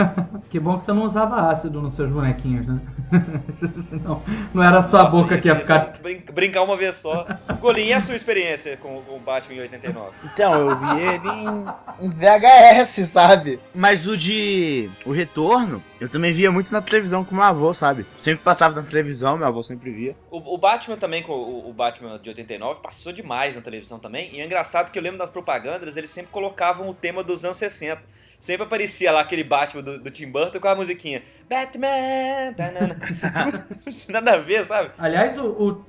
Que 0.50 0.58
bom 0.58 0.76
que 0.76 0.84
você 0.84 0.92
não 0.92 1.04
usava 1.04 1.48
ácido 1.48 1.80
nos 1.80 1.94
seus 1.94 2.10
bonequinhos, 2.10 2.66
né? 2.66 2.80
Senão, 3.82 4.22
não 4.52 4.62
era 4.62 4.82
só 4.82 4.98
a 4.98 5.02
Nossa, 5.04 5.16
boca 5.16 5.38
que 5.38 5.48
ia 5.48 5.56
ficar. 5.56 5.92
brin- 6.02 6.22
Brincar 6.32 6.62
uma 6.62 6.76
vez 6.76 6.96
só. 6.96 7.26
Golinho, 7.60 7.88
e 7.88 7.92
a 7.92 8.00
sua 8.00 8.16
experiência 8.16 8.76
com, 8.76 9.00
com 9.02 9.16
o 9.16 9.20
Batman 9.20 9.54
em 9.56 9.60
89? 9.60 10.10
Então, 10.24 10.52
eu 10.70 10.76
vi 10.76 11.00
ele 11.02 11.28
em, 11.28 12.06
em 12.06 12.10
VHS, 12.10 13.08
sabe? 13.08 13.60
Mas 13.74 14.06
o 14.06 14.16
de. 14.16 14.90
O 15.04 15.12
retorno, 15.12 15.82
eu 16.00 16.08
também 16.08 16.32
via 16.32 16.50
muito 16.50 16.72
na 16.72 16.82
televisão 16.82 17.24
com 17.24 17.34
meu 17.34 17.44
avô, 17.44 17.72
sabe? 17.72 18.04
Sempre 18.22 18.42
passava 18.44 18.80
na 18.80 18.86
televisão, 18.86 19.36
meu 19.36 19.46
avô 19.46 19.62
sempre 19.62 19.90
via. 19.90 20.16
O, 20.30 20.54
o 20.54 20.58
Batman 20.58 20.96
também, 20.96 21.22
com 21.22 21.32
o, 21.32 21.70
o 21.70 21.72
Batman 21.72 22.18
de 22.18 22.28
89, 22.28 22.80
passou 22.82 23.12
demais 23.12 23.54
na 23.54 23.62
televisão 23.62 23.98
também. 23.98 24.34
E 24.34 24.40
é 24.40 24.44
engraçado 24.44 24.90
que 24.90 24.98
eu 24.98 25.02
lembro 25.02 25.18
das 25.18 25.30
propagandas, 25.30 25.96
eles 25.96 26.10
sempre 26.10 26.30
colocavam 26.32 26.88
o 26.88 26.94
tema 26.94 27.22
dos 27.22 27.44
anos 27.44 27.56
60. 27.56 28.02
Sempre 28.38 28.64
aparecia 28.64 29.12
lá 29.12 29.20
aquele 29.20 29.44
Batman 29.44 29.82
do, 29.82 30.00
do 30.00 30.10
Tim 30.10 30.30
Burton 30.30 30.60
com 30.60 30.68
a 30.68 30.74
musiquinha 30.74 31.22
Batman! 31.48 32.54
Nada 34.08 34.34
a 34.34 34.38
ver, 34.38 34.64
sabe? 34.64 34.90
Aliás, 34.98 35.38
o, 35.38 35.44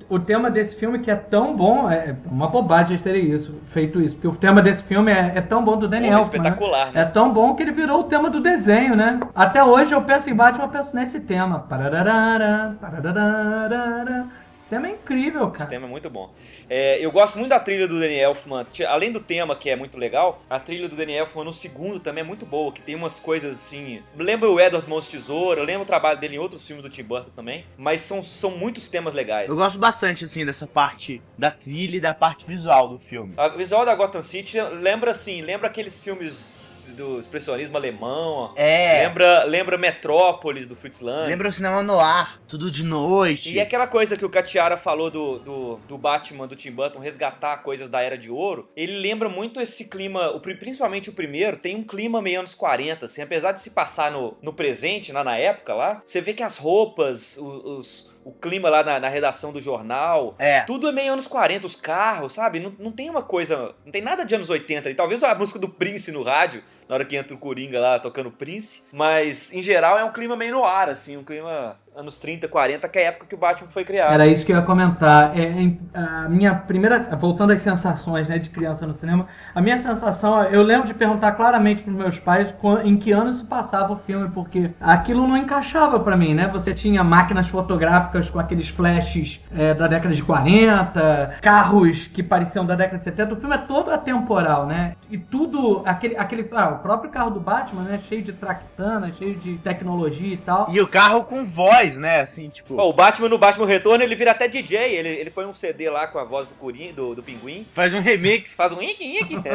o, 0.08 0.16
o 0.16 0.18
tema 0.20 0.50
desse 0.50 0.76
filme 0.76 1.00
que 1.00 1.10
é 1.10 1.16
tão 1.16 1.56
bom, 1.56 1.90
é 1.90 2.14
uma 2.26 2.48
bobagem 2.48 2.92
eles 2.92 3.02
terem 3.02 3.30
isso, 3.30 3.54
feito 3.66 4.00
isso, 4.00 4.14
porque 4.14 4.28
o 4.28 4.36
tema 4.36 4.62
desse 4.62 4.82
filme 4.84 5.10
é, 5.12 5.32
é 5.34 5.40
tão 5.40 5.64
bom 5.64 5.76
do 5.76 5.88
Porra, 5.88 6.18
Elfman, 6.18 6.42
né? 6.42 6.48
espetacular, 6.48 6.92
né? 6.92 7.02
É 7.02 7.04
tão 7.04 7.32
bom 7.32 7.54
que 7.54 7.62
ele 7.62 7.72
virou 7.72 8.00
o 8.00 8.04
tema 8.04 8.30
do 8.30 8.40
desenho, 8.40 8.94
né? 8.94 9.20
Até 9.34 9.62
hoje 9.62 9.94
eu 9.94 10.02
penso 10.02 10.30
em 10.30 10.34
Batman, 10.34 10.64
eu 10.64 10.70
penso 10.70 10.94
nesse 10.94 11.20
tema. 11.20 11.60
Parararara, 11.60 12.76
parararara. 12.80 14.26
Esse 14.68 14.74
tema 14.74 14.88
é 14.88 14.90
incrível, 14.90 15.48
Esse 15.48 15.56
cara. 15.56 15.70
tema 15.70 15.86
é 15.86 15.88
muito 15.88 16.10
bom. 16.10 16.30
É, 16.68 17.02
eu 17.02 17.10
gosto 17.10 17.38
muito 17.38 17.48
da 17.48 17.58
trilha 17.58 17.88
do 17.88 17.98
Danny 17.98 18.18
Elfman. 18.18 18.66
Além 18.86 19.10
do 19.10 19.18
tema, 19.18 19.56
que 19.56 19.70
é 19.70 19.74
muito 19.74 19.96
legal, 19.96 20.42
a 20.48 20.60
trilha 20.60 20.86
do 20.86 20.94
Danny 20.94 21.14
Elfman 21.14 21.44
no 21.44 21.54
segundo 21.54 21.98
também 21.98 22.20
é 22.20 22.26
muito 22.26 22.44
boa, 22.44 22.70
que 22.70 22.82
tem 22.82 22.94
umas 22.94 23.18
coisas 23.18 23.56
assim... 23.56 24.02
Lembra 24.14 24.50
o 24.50 24.60
Edward 24.60 24.86
Mãos 24.86 25.04
de 25.04 25.12
Tesoura, 25.12 25.62
lembra 25.62 25.84
o 25.84 25.86
trabalho 25.86 26.18
dele 26.20 26.36
em 26.36 26.38
outros 26.38 26.66
filmes 26.66 26.82
do 26.82 26.90
Tim 26.90 27.02
Burton 27.02 27.30
também, 27.34 27.64
mas 27.78 28.02
são, 28.02 28.22
são 28.22 28.50
muitos 28.50 28.90
temas 28.90 29.14
legais. 29.14 29.48
Eu 29.48 29.56
gosto 29.56 29.78
bastante, 29.78 30.26
assim, 30.26 30.44
dessa 30.44 30.66
parte 30.66 31.22
da 31.38 31.50
trilha 31.50 31.96
e 31.96 32.00
da 32.00 32.12
parte 32.12 32.44
visual 32.44 32.88
do 32.88 32.98
filme. 32.98 33.32
A 33.38 33.48
visual 33.48 33.86
da 33.86 33.94
Gotham 33.94 34.22
City 34.22 34.60
lembra 34.60 35.12
assim, 35.12 35.40
lembra 35.40 35.68
aqueles 35.68 35.98
filmes 36.04 36.58
do 36.98 37.18
expressionismo 37.18 37.76
alemão. 37.76 38.52
É. 38.56 39.06
Lembra, 39.06 39.44
lembra 39.44 39.78
Metrópolis 39.78 40.66
do 40.66 40.76
Fritz 40.76 41.00
Lang. 41.00 41.26
Lembra 41.28 41.48
o 41.48 41.52
cinema 41.52 41.82
no 41.82 41.98
ar, 41.98 42.38
tudo 42.46 42.70
de 42.70 42.84
noite. 42.84 43.50
E 43.54 43.60
aquela 43.60 43.86
coisa 43.86 44.16
que 44.16 44.24
o 44.24 44.28
Catiara 44.28 44.76
falou 44.76 45.10
do, 45.10 45.38
do, 45.38 45.76
do 45.88 45.96
Batman 45.96 46.46
do 46.46 46.56
Tim 46.56 46.72
Burton 46.72 46.98
resgatar 46.98 47.58
coisas 47.62 47.88
da 47.88 48.02
Era 48.02 48.18
de 48.18 48.30
Ouro, 48.30 48.68
ele 48.76 48.98
lembra 48.98 49.28
muito 49.28 49.60
esse 49.60 49.86
clima, 49.88 50.30
o, 50.32 50.40
pri- 50.40 50.56
principalmente 50.56 51.08
o 51.08 51.12
primeiro, 51.12 51.56
tem 51.56 51.76
um 51.76 51.82
clima 51.84 52.20
meio 52.20 52.40
anos 52.40 52.54
40, 52.54 53.04
assim, 53.06 53.22
apesar 53.22 53.52
de 53.52 53.60
se 53.60 53.70
passar 53.70 54.10
no, 54.10 54.36
no 54.42 54.52
presente, 54.52 55.12
lá 55.12 55.22
na 55.24 55.36
época 55.36 55.72
lá, 55.74 56.02
você 56.04 56.20
vê 56.20 56.34
que 56.34 56.42
as 56.42 56.58
roupas, 56.58 57.36
o- 57.38 57.78
os, 57.78 58.10
o 58.28 58.32
clima 58.32 58.68
lá 58.68 58.82
na, 58.84 59.00
na 59.00 59.08
redação 59.08 59.52
do 59.52 59.60
jornal, 59.60 60.34
É. 60.38 60.60
tudo 60.62 60.88
é 60.88 60.92
meio 60.92 61.12
anos 61.14 61.26
40, 61.26 61.66
os 61.66 61.74
carros, 61.74 62.34
sabe? 62.34 62.60
Não, 62.60 62.72
não 62.78 62.92
tem 62.92 63.08
uma 63.08 63.22
coisa, 63.22 63.74
não 63.84 63.90
tem 63.90 64.02
nada 64.02 64.24
de 64.24 64.34
anos 64.34 64.50
80, 64.50 64.90
e 64.90 64.94
talvez 64.94 65.24
a 65.24 65.34
música 65.34 65.58
do 65.58 65.68
Prince 65.68 66.12
no 66.12 66.22
rádio, 66.22 66.62
na 66.88 66.94
hora 66.94 67.04
que 67.04 67.16
entra 67.16 67.34
o 67.34 67.38
Coringa 67.38 67.80
lá 67.80 67.98
tocando 67.98 68.30
Prince, 68.30 68.82
mas 68.92 69.52
em 69.52 69.62
geral 69.62 69.98
é 69.98 70.04
um 70.04 70.12
clima 70.12 70.36
meio 70.36 70.52
no 70.52 70.64
ar, 70.64 70.88
assim, 70.90 71.16
um 71.16 71.24
clima 71.24 71.78
anos 71.96 72.16
30, 72.18 72.46
40, 72.48 72.88
que 72.88 72.98
é 72.98 73.06
a 73.06 73.08
época 73.08 73.26
que 73.26 73.34
o 73.34 73.38
Batman 73.38 73.68
foi 73.68 73.84
criado. 73.84 74.12
Era 74.12 74.26
isso 74.26 74.44
que 74.46 74.52
eu 74.52 74.56
ia 74.56 74.62
comentar. 74.62 75.36
É, 75.36 75.42
em- 75.42 75.80
a 75.92 76.28
minha 76.28 76.54
primeira. 76.54 76.98
Voltando 77.16 77.52
às 77.52 77.60
sensações 77.60 78.28
né, 78.28 78.38
de 78.38 78.48
criança 78.50 78.86
no 78.86 78.94
cinema, 78.94 79.26
a 79.54 79.60
minha 79.60 79.78
sensação, 79.78 80.42
eu 80.44 80.62
lembro 80.62 80.86
de 80.86 80.94
perguntar 80.94 81.32
claramente 81.32 81.82
para 81.82 81.92
meus 81.92 82.18
pais 82.18 82.54
em 82.84 82.96
que 82.96 83.10
anos 83.12 83.38
se 83.38 83.44
passava 83.44 83.92
o 83.92 83.96
filme, 83.96 84.28
porque 84.30 84.70
aquilo 84.80 85.26
não 85.26 85.36
encaixava 85.36 85.98
para 86.00 86.16
mim, 86.16 86.34
né? 86.34 86.48
Você 86.52 86.72
tinha 86.72 87.02
máquinas 87.02 87.48
fotográficas 87.48 88.30
com 88.30 88.38
aqueles 88.38 88.68
flashes 88.68 89.40
é, 89.56 89.74
da 89.74 89.86
década 89.86 90.14
de 90.14 90.22
40, 90.22 91.36
carros 91.40 92.06
que 92.06 92.22
pareciam 92.22 92.64
da 92.64 92.74
década 92.74 92.98
de 92.98 93.02
70. 93.04 93.34
O 93.34 93.36
filme 93.40 93.54
é 93.54 93.58
todo 93.58 93.90
atemporal, 93.90 94.66
né? 94.66 94.94
E 95.10 95.16
tudo. 95.18 95.82
Aquele, 95.84 96.16
aquele, 96.16 96.48
ah, 96.52 96.68
o 96.70 96.78
próprio 96.78 97.10
carro 97.10 97.30
do 97.30 97.40
Batman, 97.40 97.82
né? 97.82 97.98
Cheio 98.08 98.22
de 98.22 98.32
tractana, 98.32 99.12
cheio 99.12 99.34
de 99.36 99.54
tecnologia 99.58 100.34
e 100.34 100.36
tal. 100.36 100.66
E 100.70 100.80
o 100.80 100.86
carro 100.86 101.24
com 101.24 101.44
voz, 101.46 101.87
né? 101.96 102.20
Assim, 102.20 102.48
tipo. 102.48 102.74
Pô, 102.76 102.82
o 102.88 102.92
Batman 102.92 103.28
no 103.28 103.38
Batman 103.38 103.66
Retorno, 103.66 104.02
ele 104.04 104.14
vira 104.14 104.32
até 104.32 104.46
DJ, 104.48 104.94
ele, 104.94 105.08
ele 105.08 105.30
põe 105.30 105.46
um 105.46 105.52
CD 105.54 105.88
lá 105.88 106.06
com 106.06 106.18
a 106.18 106.24
voz 106.24 106.46
do 106.46 106.54
Coringa, 106.54 106.92
do, 106.94 107.14
do 107.14 107.22
Pinguim, 107.22 107.66
Faz 107.74 107.94
um 107.94 108.00
remix. 108.00 108.56
faz 108.56 108.72
um 108.72 108.82
ink, 108.82 109.02
ink. 109.04 109.36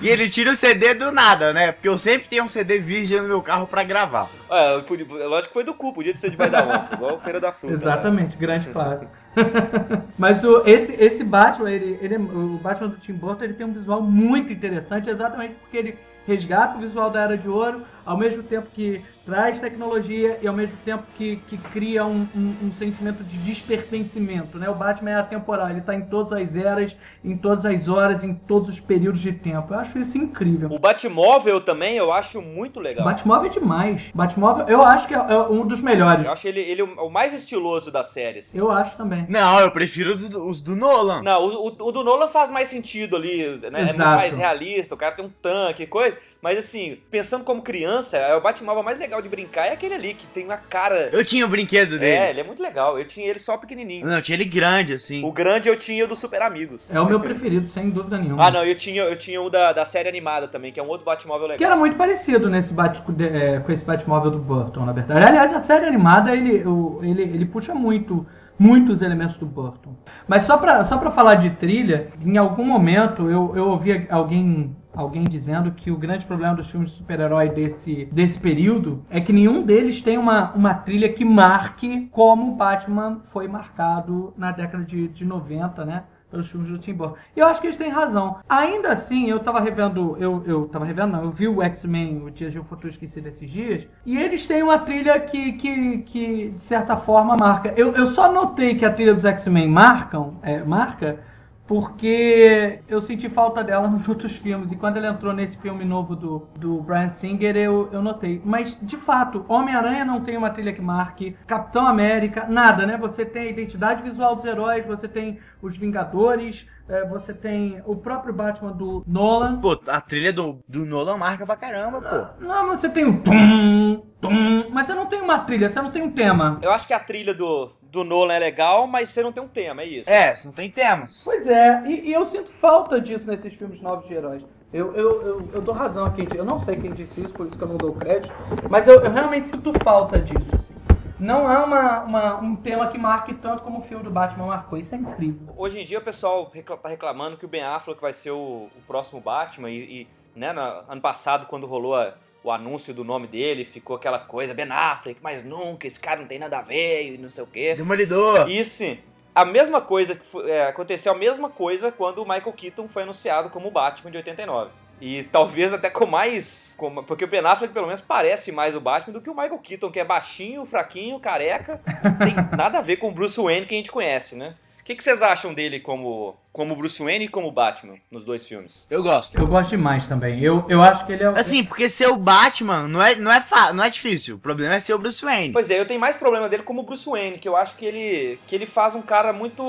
E 0.00 0.08
ele 0.08 0.28
tira 0.28 0.50
o 0.50 0.56
CD 0.56 0.94
do 0.94 1.12
nada, 1.12 1.52
né? 1.52 1.70
Porque 1.70 1.88
eu 1.88 1.96
sempre 1.96 2.26
tenho 2.28 2.42
um 2.42 2.48
CD 2.48 2.78
virgem 2.80 3.20
no 3.20 3.28
meu 3.28 3.40
carro 3.40 3.68
pra 3.68 3.84
gravar. 3.84 4.28
É, 4.50 4.80
podia- 4.80 5.06
lógico 5.28 5.48
que 5.48 5.54
foi 5.54 5.62
do 5.62 5.74
cu, 5.74 5.92
podia 5.92 6.12
ser 6.16 6.30
de 6.30 6.36
da 6.36 6.64
mão, 6.66 6.88
igual 6.92 7.20
Feira 7.20 7.38
da 7.38 7.52
Fruta. 7.52 7.74
né? 7.76 7.80
Exatamente, 7.80 8.36
grande 8.36 8.66
clássico. 8.70 9.12
Mas 10.18 10.42
o, 10.44 10.62
esse, 10.66 10.92
esse 11.02 11.22
Batman, 11.24 11.70
ele, 11.70 11.98
ele 12.02 12.14
é- 12.16 12.18
o 12.18 12.58
Batman 12.60 12.88
do 12.88 12.96
Tim 12.96 13.12
Burton, 13.12 13.44
ele 13.44 13.54
tem 13.54 13.64
um 13.64 13.72
visual 13.72 14.02
muito 14.02 14.52
interessante, 14.52 15.08
exatamente 15.08 15.54
porque 15.54 15.76
ele 15.76 15.98
resgata 16.26 16.76
o 16.78 16.80
visual 16.80 17.10
da 17.10 17.22
Era 17.22 17.38
de 17.38 17.48
Ouro, 17.48 17.82
ao 18.04 18.16
mesmo 18.16 18.42
tempo 18.42 18.68
que 18.74 19.00
traz 19.24 19.60
tecnologia 19.60 20.38
e 20.42 20.48
ao 20.48 20.54
mesmo 20.54 20.76
tempo 20.84 21.04
que, 21.16 21.36
que 21.48 21.56
cria 21.56 22.04
um, 22.04 22.26
um- 22.34 22.54
um 22.64 22.72
sentimento 22.72 23.22
de 23.22 23.38
despertencimento, 23.38 24.58
né? 24.58 24.68
O 24.68 24.74
Batman 24.74 25.10
é 25.10 25.14
atemporal, 25.16 25.68
ele 25.70 25.78
está 25.80 25.94
em 25.94 26.02
todas 26.02 26.32
as 26.32 26.56
eras, 26.56 26.96
em 27.24 27.36
todas 27.36 27.64
as 27.64 27.88
horas, 27.88 28.24
em 28.24 28.34
todos 28.34 28.68
os 28.68 28.80
períodos 28.80 29.20
de 29.20 29.32
tempo. 29.32 29.72
Eu 29.74 29.78
acho 29.78 29.98
isso 29.98 30.18
incrível. 30.18 30.68
O 30.70 30.78
Batmóvel 30.78 31.60
também 31.60 31.96
eu 31.96 32.12
acho 32.12 32.40
muito 32.42 32.78
O 32.78 32.82
legal. 32.82 33.04
Batmóvel 33.04 33.46
é 33.50 33.52
demais. 33.52 34.02
Batmóvel, 34.14 34.66
eu 34.68 34.82
acho 34.82 35.06
que 35.06 35.14
é, 35.14 35.18
é 35.18 35.36
um 35.48 35.66
dos 35.66 35.80
melhores. 35.80 36.26
Eu 36.26 36.32
acho 36.32 36.48
ele, 36.48 36.60
ele 36.60 36.82
o 36.82 36.92
o 37.02 37.10
mais 37.10 37.32
estiloso 37.34 37.90
da 37.90 38.02
série, 38.04 38.38
assim. 38.40 38.56
Eu 38.58 38.70
acho 38.70 38.96
também. 38.96 39.26
Não, 39.28 39.58
eu 39.60 39.70
prefiro 39.72 40.14
os 40.14 40.28
do, 40.28 40.44
os 40.46 40.62
do 40.62 40.74
Nolan. 40.76 41.22
Não, 41.22 41.42
o, 41.44 41.68
o- 41.68 41.88
o 41.88 41.92
do 41.92 42.04
Nolan 42.04 42.28
faz 42.28 42.50
mais 42.50 42.68
sentido 42.68 43.16
ali, 43.16 43.58
né? 43.70 43.80
É 43.80 43.90
Exato. 43.90 44.16
mais 44.16 44.36
realista, 44.36 44.94
o 44.94 44.98
cara 44.98 45.12
tem 45.14 45.24
um 45.24 45.30
tanque, 45.30 45.86
coisa. 45.86 46.16
Mas 46.40 46.58
assim, 46.58 46.98
pensando 47.10 47.44
como 47.44 47.62
criança, 47.62 47.91
é 48.16 48.34
o 48.34 48.40
Batmóvel 48.40 48.82
mais 48.82 48.98
legal 48.98 49.20
de 49.20 49.28
brincar 49.28 49.66
é 49.66 49.72
aquele 49.72 49.94
ali, 49.94 50.14
que 50.14 50.26
tem 50.28 50.44
uma 50.44 50.56
cara... 50.56 51.10
Eu 51.12 51.24
tinha 51.24 51.44
o 51.44 51.48
brinquedo 51.48 51.98
dele. 51.98 52.04
É, 52.06 52.30
ele 52.30 52.40
é 52.40 52.44
muito 52.44 52.62
legal. 52.62 52.98
Eu 52.98 53.04
tinha 53.06 53.26
ele 53.28 53.38
só 53.38 53.56
pequenininho. 53.56 54.06
Não, 54.06 54.16
eu 54.16 54.22
tinha 54.22 54.36
ele 54.36 54.44
grande, 54.44 54.94
assim. 54.94 55.24
O 55.24 55.32
grande 55.32 55.68
eu 55.68 55.76
tinha 55.76 56.04
o 56.04 56.08
do 56.08 56.16
Super 56.16 56.42
Amigos. 56.42 56.94
É 56.94 57.00
o 57.00 57.06
meu 57.06 57.20
preferido, 57.20 57.66
sem 57.68 57.90
dúvida 57.90 58.16
nenhuma. 58.18 58.46
Ah, 58.46 58.50
não, 58.50 58.64
eu 58.64 58.74
tinha, 58.76 59.02
eu 59.02 59.16
tinha 59.16 59.40
o 59.42 59.50
da, 59.50 59.72
da 59.72 59.84
série 59.84 60.08
animada 60.08 60.48
também, 60.48 60.72
que 60.72 60.80
é 60.80 60.82
um 60.82 60.88
outro 60.88 61.04
Batmóvel 61.04 61.46
legal. 61.48 61.58
Que 61.58 61.64
era 61.64 61.76
muito 61.76 61.96
parecido 61.96 62.48
nesse 62.48 62.72
Bat, 62.72 63.02
é, 63.20 63.60
com 63.60 63.72
esse 63.72 63.84
Batmóvel 63.84 64.30
do 64.30 64.38
Burton, 64.38 64.84
na 64.84 64.92
verdade. 64.92 65.24
Aliás, 65.24 65.52
a 65.52 65.60
série 65.60 65.86
animada, 65.86 66.34
ele, 66.34 66.64
o- 66.66 67.00
ele, 67.02 67.22
ele 67.22 67.44
puxa 67.46 67.74
muito, 67.74 68.26
muitos 68.58 69.02
elementos 69.02 69.36
do 69.38 69.46
Burton. 69.46 69.94
Mas 70.28 70.44
só 70.44 70.56
pra, 70.56 70.84
só 70.84 70.96
pra 70.98 71.10
falar 71.10 71.34
de 71.36 71.50
trilha, 71.50 72.08
em 72.24 72.36
algum 72.38 72.64
momento 72.64 73.28
eu, 73.30 73.52
eu 73.56 73.68
ouvi 73.70 74.06
alguém, 74.10 74.74
alguém 74.94 75.24
dizendo 75.24 75.72
que 75.72 75.90
o 75.90 75.96
grande 75.96 76.24
problema 76.24 76.54
dos 76.54 76.70
filmes 76.70 76.90
de 76.90 76.96
super-herói 76.96 77.48
desse, 77.48 78.06
desse 78.12 78.38
período 78.38 79.04
é 79.10 79.20
que 79.20 79.32
nenhum 79.32 79.62
deles 79.62 80.00
tem 80.00 80.18
uma, 80.18 80.52
uma 80.52 80.74
trilha 80.74 81.12
que 81.12 81.24
marque 81.24 82.08
como 82.10 82.54
Batman 82.54 83.20
foi 83.24 83.48
marcado 83.48 84.32
na 84.36 84.50
década 84.52 84.84
de, 84.84 85.08
de 85.08 85.24
90, 85.24 85.84
né? 85.84 86.04
pelos 86.32 86.50
filmes 86.50 86.70
do 86.70 86.78
Tim 86.78 86.94
Burton. 86.94 87.16
E 87.36 87.40
eu 87.40 87.46
acho 87.46 87.60
que 87.60 87.66
eles 87.66 87.76
têm 87.76 87.90
razão. 87.90 88.38
Ainda 88.48 88.90
assim, 88.90 89.28
eu 89.28 89.38
tava 89.38 89.60
revendo, 89.60 90.16
eu, 90.18 90.42
eu 90.46 90.66
tava 90.66 90.86
revendo, 90.86 91.12
não, 91.12 91.24
eu 91.24 91.30
vi 91.30 91.46
o 91.46 91.62
X-Men, 91.62 92.22
o 92.24 92.30
Dias 92.30 92.52
de 92.52 92.58
um 92.58 92.64
Futuro 92.64 92.88
Esquecido 92.88 93.28
esses 93.28 93.48
dias, 93.48 93.86
e 94.06 94.16
eles 94.16 94.46
têm 94.46 94.62
uma 94.62 94.78
trilha 94.78 95.20
que, 95.20 95.52
que, 95.52 95.98
que 95.98 96.48
de 96.48 96.60
certa 96.60 96.96
forma, 96.96 97.36
marca. 97.38 97.74
Eu, 97.76 97.92
eu 97.92 98.06
só 98.06 98.32
notei 98.32 98.74
que 98.74 98.84
a 98.84 98.90
trilha 98.90 99.14
dos 99.14 99.26
X-Men 99.26 99.68
marcam, 99.68 100.38
é, 100.42 100.64
marca, 100.64 101.20
porque 101.66 102.80
eu 102.88 103.00
senti 103.00 103.28
falta 103.28 103.62
dela 103.62 103.88
nos 103.88 104.08
outros 104.08 104.36
filmes. 104.36 104.72
E 104.72 104.76
quando 104.76 104.96
ela 104.96 105.08
entrou 105.08 105.32
nesse 105.32 105.56
filme 105.58 105.84
novo 105.84 106.14
do, 106.14 106.48
do 106.56 106.80
Brian 106.82 107.08
Singer, 107.08 107.56
eu, 107.56 107.88
eu 107.92 108.02
notei. 108.02 108.40
Mas, 108.44 108.76
de 108.80 108.96
fato, 108.96 109.44
Homem-Aranha 109.48 110.04
não 110.04 110.20
tem 110.20 110.36
uma 110.36 110.50
trilha 110.50 110.72
que 110.72 110.80
marque. 110.80 111.36
Capitão 111.46 111.86
América, 111.86 112.46
nada, 112.48 112.86
né? 112.86 112.96
Você 112.96 113.24
tem 113.24 113.42
a 113.42 113.50
identidade 113.50 114.02
visual 114.02 114.36
dos 114.36 114.44
heróis, 114.44 114.86
você 114.86 115.08
tem 115.08 115.38
os 115.60 115.76
Vingadores, 115.76 116.66
eh, 116.88 117.04
você 117.06 117.32
tem 117.32 117.82
o 117.86 117.96
próprio 117.96 118.34
Batman 118.34 118.72
do 118.72 119.02
Nolan. 119.06 119.60
Pô, 119.60 119.80
a 119.86 120.00
trilha 120.00 120.32
do, 120.32 120.58
do 120.68 120.84
Nolan 120.84 121.16
marca 121.16 121.46
pra 121.46 121.56
caramba, 121.56 122.00
pô. 122.00 122.44
Não, 122.44 122.68
mas 122.68 122.80
você 122.80 122.88
tem 122.88 123.04
o 123.04 123.20
tum, 123.22 124.02
tum, 124.20 124.70
mas 124.70 124.86
você 124.86 124.94
não 124.94 125.06
tem 125.06 125.20
uma 125.20 125.38
trilha, 125.40 125.68
você 125.68 125.80
não 125.80 125.90
tem 125.90 126.02
um 126.02 126.10
tema. 126.10 126.58
Eu 126.62 126.72
acho 126.72 126.86
que 126.86 126.92
a 126.92 127.00
trilha 127.00 127.32
do, 127.32 127.72
do 127.92 128.02
Nolan 128.02 128.32
é 128.34 128.38
legal, 128.38 128.86
mas 128.86 129.10
você 129.10 129.22
não 129.22 129.30
tem 129.30 129.42
um 129.42 129.46
tema, 129.48 129.82
é 129.82 129.86
isso. 129.86 130.10
É, 130.10 130.34
você 130.34 130.48
não 130.48 130.54
tem 130.54 130.70
temas. 130.70 131.20
Pois 131.24 131.46
é, 131.46 131.82
e, 131.86 132.08
e 132.08 132.12
eu 132.12 132.24
sinto 132.24 132.50
falta 132.50 132.98
disso 132.98 133.26
nesses 133.26 133.52
filmes 133.52 133.82
novos 133.82 134.08
de 134.08 134.14
heróis. 134.14 134.42
Eu, 134.72 134.96
eu, 134.96 135.22
eu, 135.22 135.48
eu 135.52 135.60
dou 135.60 135.74
razão 135.74 136.06
a 136.06 136.10
quem 136.10 136.24
disse, 136.24 136.38
eu 136.38 136.44
não 136.46 136.58
sei 136.58 136.76
quem 136.76 136.90
disse 136.92 137.20
isso, 137.20 137.34
por 137.34 137.46
isso 137.46 137.58
que 137.58 137.62
eu 137.62 137.68
não 137.68 137.76
dou 137.76 137.92
crédito, 137.92 138.32
mas 138.70 138.88
eu, 138.88 138.98
eu 139.04 139.12
realmente 139.12 139.48
sinto 139.48 139.70
falta 139.84 140.18
disso. 140.18 140.46
assim. 140.54 140.74
Não 141.20 141.46
há 141.46 141.62
uma, 141.64 142.00
uma- 142.04 142.36
um 142.40 142.56
tema 142.56 142.88
que 142.88 142.96
marque 142.96 143.34
tanto 143.34 143.62
como 143.62 143.80
o 143.80 143.82
filme 143.82 144.02
do 144.02 144.10
Batman 144.10 144.46
marcou, 144.46 144.78
isso 144.78 144.94
é 144.94 144.98
incrível. 144.98 145.52
Hoje 145.56 145.78
em 145.78 145.84
dia 145.84 145.98
o 145.98 146.02
pessoal 146.02 146.50
tá 146.82 146.88
reclamando 146.88 147.36
que 147.36 147.44
o 147.44 147.48
Ben 147.48 147.62
Affleck 147.62 148.00
vai 148.00 148.14
ser 148.14 148.30
o, 148.30 148.68
o 148.74 148.82
próximo 148.88 149.20
Batman 149.20 149.68
e, 149.70 149.78
e, 150.02 150.08
né, 150.34 150.52
na- 150.54 150.82
ano 150.88 151.00
passado 151.02 151.46
quando 151.46 151.66
rolou 151.66 151.94
a- 151.94 152.14
o 152.44 152.50
anúncio 152.50 152.92
do 152.92 153.04
nome 153.04 153.26
dele, 153.26 153.64
ficou 153.64 153.96
aquela 153.96 154.18
coisa, 154.18 154.52
Ben 154.54 154.66
Affleck, 154.70 155.20
mas 155.22 155.44
nunca, 155.44 155.86
esse 155.86 156.00
cara 156.00 156.20
não 156.20 156.26
tem 156.26 156.38
nada 156.38 156.58
a 156.58 156.62
ver 156.62 157.14
e 157.14 157.18
não 157.18 157.30
sei 157.30 157.44
o 157.44 157.46
quê. 157.46 157.74
Demolidor. 157.74 158.48
E 158.48 158.64
sim, 158.64 158.98
a 159.34 159.44
mesma 159.44 159.80
coisa 159.80 160.20
é, 160.46 160.66
aconteceu 160.66 161.12
a 161.12 161.16
mesma 161.16 161.48
coisa 161.48 161.90
quando 161.92 162.18
o 162.18 162.28
Michael 162.28 162.52
Keaton 162.52 162.88
foi 162.88 163.02
anunciado 163.04 163.48
como 163.50 163.70
Batman 163.70 164.10
de 164.10 164.16
89. 164.18 164.70
E 165.00 165.24
talvez 165.24 165.72
até 165.72 165.90
com 165.90 166.06
mais. 166.06 166.76
com- 166.78 167.02
porque 167.02 167.24
o 167.24 167.28
Ben 167.28 167.40
Affleck 167.44 167.74
pelo 167.74 167.86
menos 167.86 168.00
parece 168.00 168.52
mais 168.52 168.76
o 168.76 168.80
Batman 168.80 169.12
do 169.14 169.20
que 169.20 169.28
o 169.30 169.34
Michael 169.34 169.58
Keaton, 169.58 169.90
que 169.90 169.98
é 169.98 170.04
baixinho, 170.04 170.64
fraquinho, 170.64 171.18
careca. 171.18 171.80
Tem 172.18 172.34
nada 172.56 172.78
a 172.78 172.82
ver 172.82 172.98
com 172.98 173.08
o 173.08 173.12
Bruce 173.12 173.40
Wayne 173.40 173.66
que 173.66 173.74
a 173.74 173.78
gente 173.78 173.90
conhece, 173.90 174.36
né? 174.36 174.54
O 174.82 174.84
que, 174.84 174.96
que 174.96 175.04
vocês 175.04 175.22
acham 175.22 175.54
dele 175.54 175.78
como, 175.78 176.36
como 176.52 176.74
Bruce 176.74 177.00
Wayne 177.00 177.26
e 177.26 177.28
como 177.28 177.52
Batman 177.52 177.94
nos 178.10 178.24
dois 178.24 178.44
filmes? 178.44 178.84
Eu 178.90 179.00
gosto. 179.00 179.38
Eu 179.38 179.46
gosto 179.46 179.70
demais 179.70 180.06
também. 180.06 180.40
Eu, 180.40 180.64
eu 180.68 180.82
acho 180.82 181.06
que 181.06 181.12
ele 181.12 181.22
é. 181.22 181.30
o- 181.30 181.36
Assim, 181.36 181.62
porque 181.62 181.88
ser 181.88 182.08
o 182.08 182.16
Batman 182.16 182.88
não 182.88 183.00
é, 183.00 183.14
não, 183.14 183.30
é 183.30 183.40
fa 183.40 183.72
não 183.72 183.84
é 183.84 183.88
difícil. 183.90 184.34
O 184.34 184.38
problema 184.40 184.74
é 184.74 184.80
ser 184.80 184.92
o 184.94 184.98
Bruce 184.98 185.24
Wayne. 185.24 185.52
Pois 185.52 185.70
é, 185.70 185.78
eu 185.78 185.86
tenho 185.86 186.00
mais 186.00 186.16
problema 186.16 186.48
dele 186.48 186.64
como 186.64 186.82
Bruce 186.82 187.08
Wayne, 187.08 187.38
que 187.38 187.48
eu 187.48 187.56
acho 187.56 187.76
que 187.76 187.84
ele, 187.86 188.40
que 188.48 188.56
ele 188.56 188.66
faz 188.66 188.96
um 188.96 189.02
cara 189.02 189.32
muito. 189.32 189.62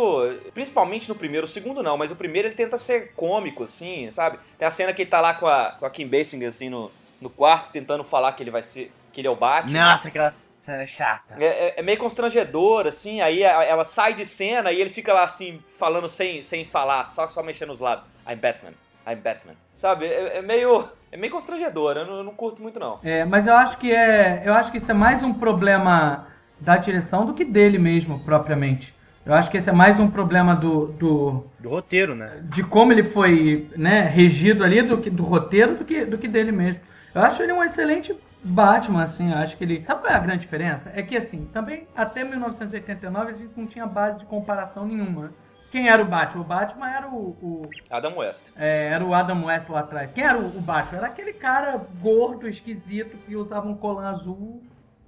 Principalmente 0.52 1.08
no 1.08 1.14
primeiro, 1.16 1.46
o 1.46 1.50
segundo 1.50 1.84
não, 1.84 1.96
mas 1.96 2.10
o 2.10 2.16
primeiro 2.16 2.48
ele 2.48 2.56
tenta 2.56 2.76
ser 2.80 3.12
cômico, 3.16 3.64
assim, 3.66 4.10
sabe? 4.10 4.40
Tem 4.58 4.68
a 4.68 4.72
cena 4.72 4.94
que 4.94 5.04
ele 5.04 5.10
tá 5.12 5.22
lá 5.22 5.36
com 5.36 5.46
a, 5.46 5.76
com 5.80 5.86
a 5.86 5.90
Kim 5.92 6.08
Basinger, 6.08 6.48
assim, 6.50 6.70
no, 6.70 6.90
no 7.22 7.30
quarto, 7.30 7.72
tentando 7.72 8.04
falar 8.04 8.32
que 8.34 8.42
ele 8.42 8.50
vai 8.52 8.64
ser. 8.64 8.92
que 9.12 9.22
ele 9.22 9.28
é 9.28 9.32
o 9.32 9.36
Batman. 9.36 9.80
Nossa, 9.80 10.08
aquela 10.08 10.34
cena 10.64 10.82
é 10.82 10.86
chata. 10.86 11.36
É, 11.40 11.46
é- 11.46 11.74
é 11.80 11.82
meio 11.82 11.98
constrangedor, 11.98 12.88
assim, 12.88 13.22
aí 13.22 13.44
ela 13.44 13.86
sai 13.86 14.14
de 14.14 14.26
cena 14.26 14.72
e 14.72 14.80
ele 14.80 14.90
fica 14.90 15.14
lá, 15.14 15.24
assim, 15.24 15.60
falando 15.78 16.08
sem, 16.08 16.42
sem 16.42 16.66
falar, 16.66 17.06
só, 17.06 17.28
só 17.28 17.44
mexendo 17.44 17.72
os 17.72 17.80
lábios. 17.80 18.08
I'm 18.28 18.38
Batman, 18.38 18.74
I'm 19.08 19.18
Batman. 19.18 19.56
Sabe, 19.76 20.06
é, 20.06 20.38
é 20.38 20.42
meio. 20.42 20.88
É 21.12 21.18
meio 21.18 21.32
constrangedor, 21.32 21.98
eu 21.98 22.06
não, 22.06 22.18
eu 22.18 22.24
não 22.24 22.34
curto 22.34 22.62
muito, 22.62 22.80
não. 22.80 23.00
É, 23.04 23.24
mas 23.26 23.46
eu 23.46 23.54
acho 23.54 23.78
que 23.78 23.92
é. 23.92 24.42
Eu 24.46 24.54
acho 24.54 24.72
que 24.72 24.78
isso 24.78 24.90
é 24.90 24.94
mais 24.94 25.22
um 25.22 25.34
problema 25.34 26.28
da 26.60 26.78
direção 26.78 27.26
do 27.26 27.34
que 27.34 27.44
dele 27.46 27.78
mesmo, 27.78 28.20
propriamente. 28.24 28.96
Eu 29.26 29.34
acho 29.34 29.52
que 29.52 29.58
esse 29.58 29.70
é 29.70 29.74
mais 29.74 30.00
um 30.00 30.10
problema 30.10 30.56
do, 30.56 30.88
do 30.88 31.46
Do 31.60 31.70
roteiro, 31.70 32.16
né? 32.16 32.40
de 32.44 32.64
como 32.64 32.92
ele 32.92 33.04
foi 33.04 33.70
né, 33.76 34.02
regido 34.02 34.64
ali 34.64 34.82
do, 34.82 34.98
que, 34.98 35.10
do 35.10 35.24
roteiro 35.24 35.76
do 35.76 35.86
que, 35.86 36.04
do 36.04 36.18
que 36.18 36.28
dele 36.28 36.52
mesmo. 36.52 36.82
Eu 37.14 37.22
acho 37.22 37.42
ele 37.44 37.54
um 37.54 37.64
excelente 37.64 38.16
Batman, 38.44 39.04
assim, 39.04 39.32
eu 39.32 39.38
acho 39.38 39.56
que 39.58 39.64
ele. 39.64 39.84
Sabe 39.86 40.02
qual 40.02 40.14
é 40.14 40.16
a 40.16 40.20
grande 40.20 40.42
diferença? 40.42 40.92
É 40.94 41.02
que 41.02 41.16
assim, 41.16 41.46
também 41.54 41.88
até 41.96 42.24
1989 42.24 43.32
a 43.32 43.36
gente 43.36 43.52
não 43.56 43.66
tinha 43.66 43.86
base 43.88 44.20
de 44.20 44.26
comparação 44.26 44.86
nenhuma. 44.86 45.32
Quem 45.72 45.90
era 45.90 46.02
o 46.04 46.06
Batman? 46.06 46.42
O 46.42 46.46
Batman 46.46 46.90
era 46.90 47.08
o. 47.08 47.18
o- 47.42 47.70
Adam 47.90 48.18
West. 48.18 48.44
é, 48.56 48.88
era 48.90 49.04
o 49.04 49.14
Adam 49.14 49.46
West 49.46 49.70
lá 49.70 49.80
atrás. 49.80 50.12
Quem 50.12 50.24
era 50.24 50.38
o, 50.38 50.46
o 50.58 50.62
Batman? 50.62 50.98
Era 51.00 51.08
aquele 51.08 51.34
cara 51.34 51.82
gordo, 52.02 52.48
esquisito, 52.48 53.18
que 53.26 53.36
usava 53.36 53.68
um 53.68 53.76
colã 53.76 54.10
azul 54.10 54.62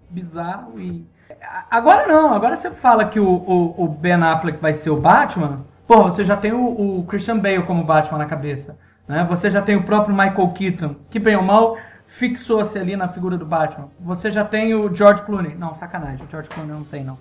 bizarro 0.10 0.80
e. 0.80 1.06
Agora 1.70 2.08
não, 2.08 2.34
agora 2.34 2.56
você 2.56 2.72
fala 2.72 3.06
que 3.06 3.20
o, 3.20 3.28
o, 3.28 3.84
o 3.84 3.88
Ben 3.88 4.14
Affleck 4.14 4.60
vai 4.60 4.74
ser 4.74 4.92
o 4.92 5.00
Batman, 5.00 5.66
pô, 5.88 6.04
você 6.04 6.24
já 6.24 6.38
tem 6.38 6.54
o, 6.54 7.00
o 7.00 7.04
Christian 7.06 7.38
Bale 7.40 7.64
como 7.64 7.84
Batman 7.84 8.20
na 8.20 8.26
cabeça. 8.26 8.78
Né? 9.08 9.26
Você 9.30 9.50
já 9.52 9.62
tem 9.62 9.76
o 9.76 9.84
próprio 9.84 10.16
Michael 10.16 10.50
Keaton, 10.50 10.96
que 11.10 11.20
bem 11.20 11.36
ou 11.36 11.44
mal 11.44 11.78
fixou-se 12.18 12.78
ali 12.80 12.96
na 12.96 13.10
figura 13.10 13.38
do 13.38 13.46
Batman. 13.46 13.90
Você 14.00 14.32
já 14.32 14.46
tem 14.46 14.74
o 14.74 14.94
George 14.94 15.24
Clooney. 15.24 15.56
Não, 15.56 15.74
sacanagem, 15.76 16.26
o 16.26 16.30
George 16.30 16.50
Clooney 16.50 16.74
não 16.74 16.84
tem, 16.84 17.04
não. 17.04 17.18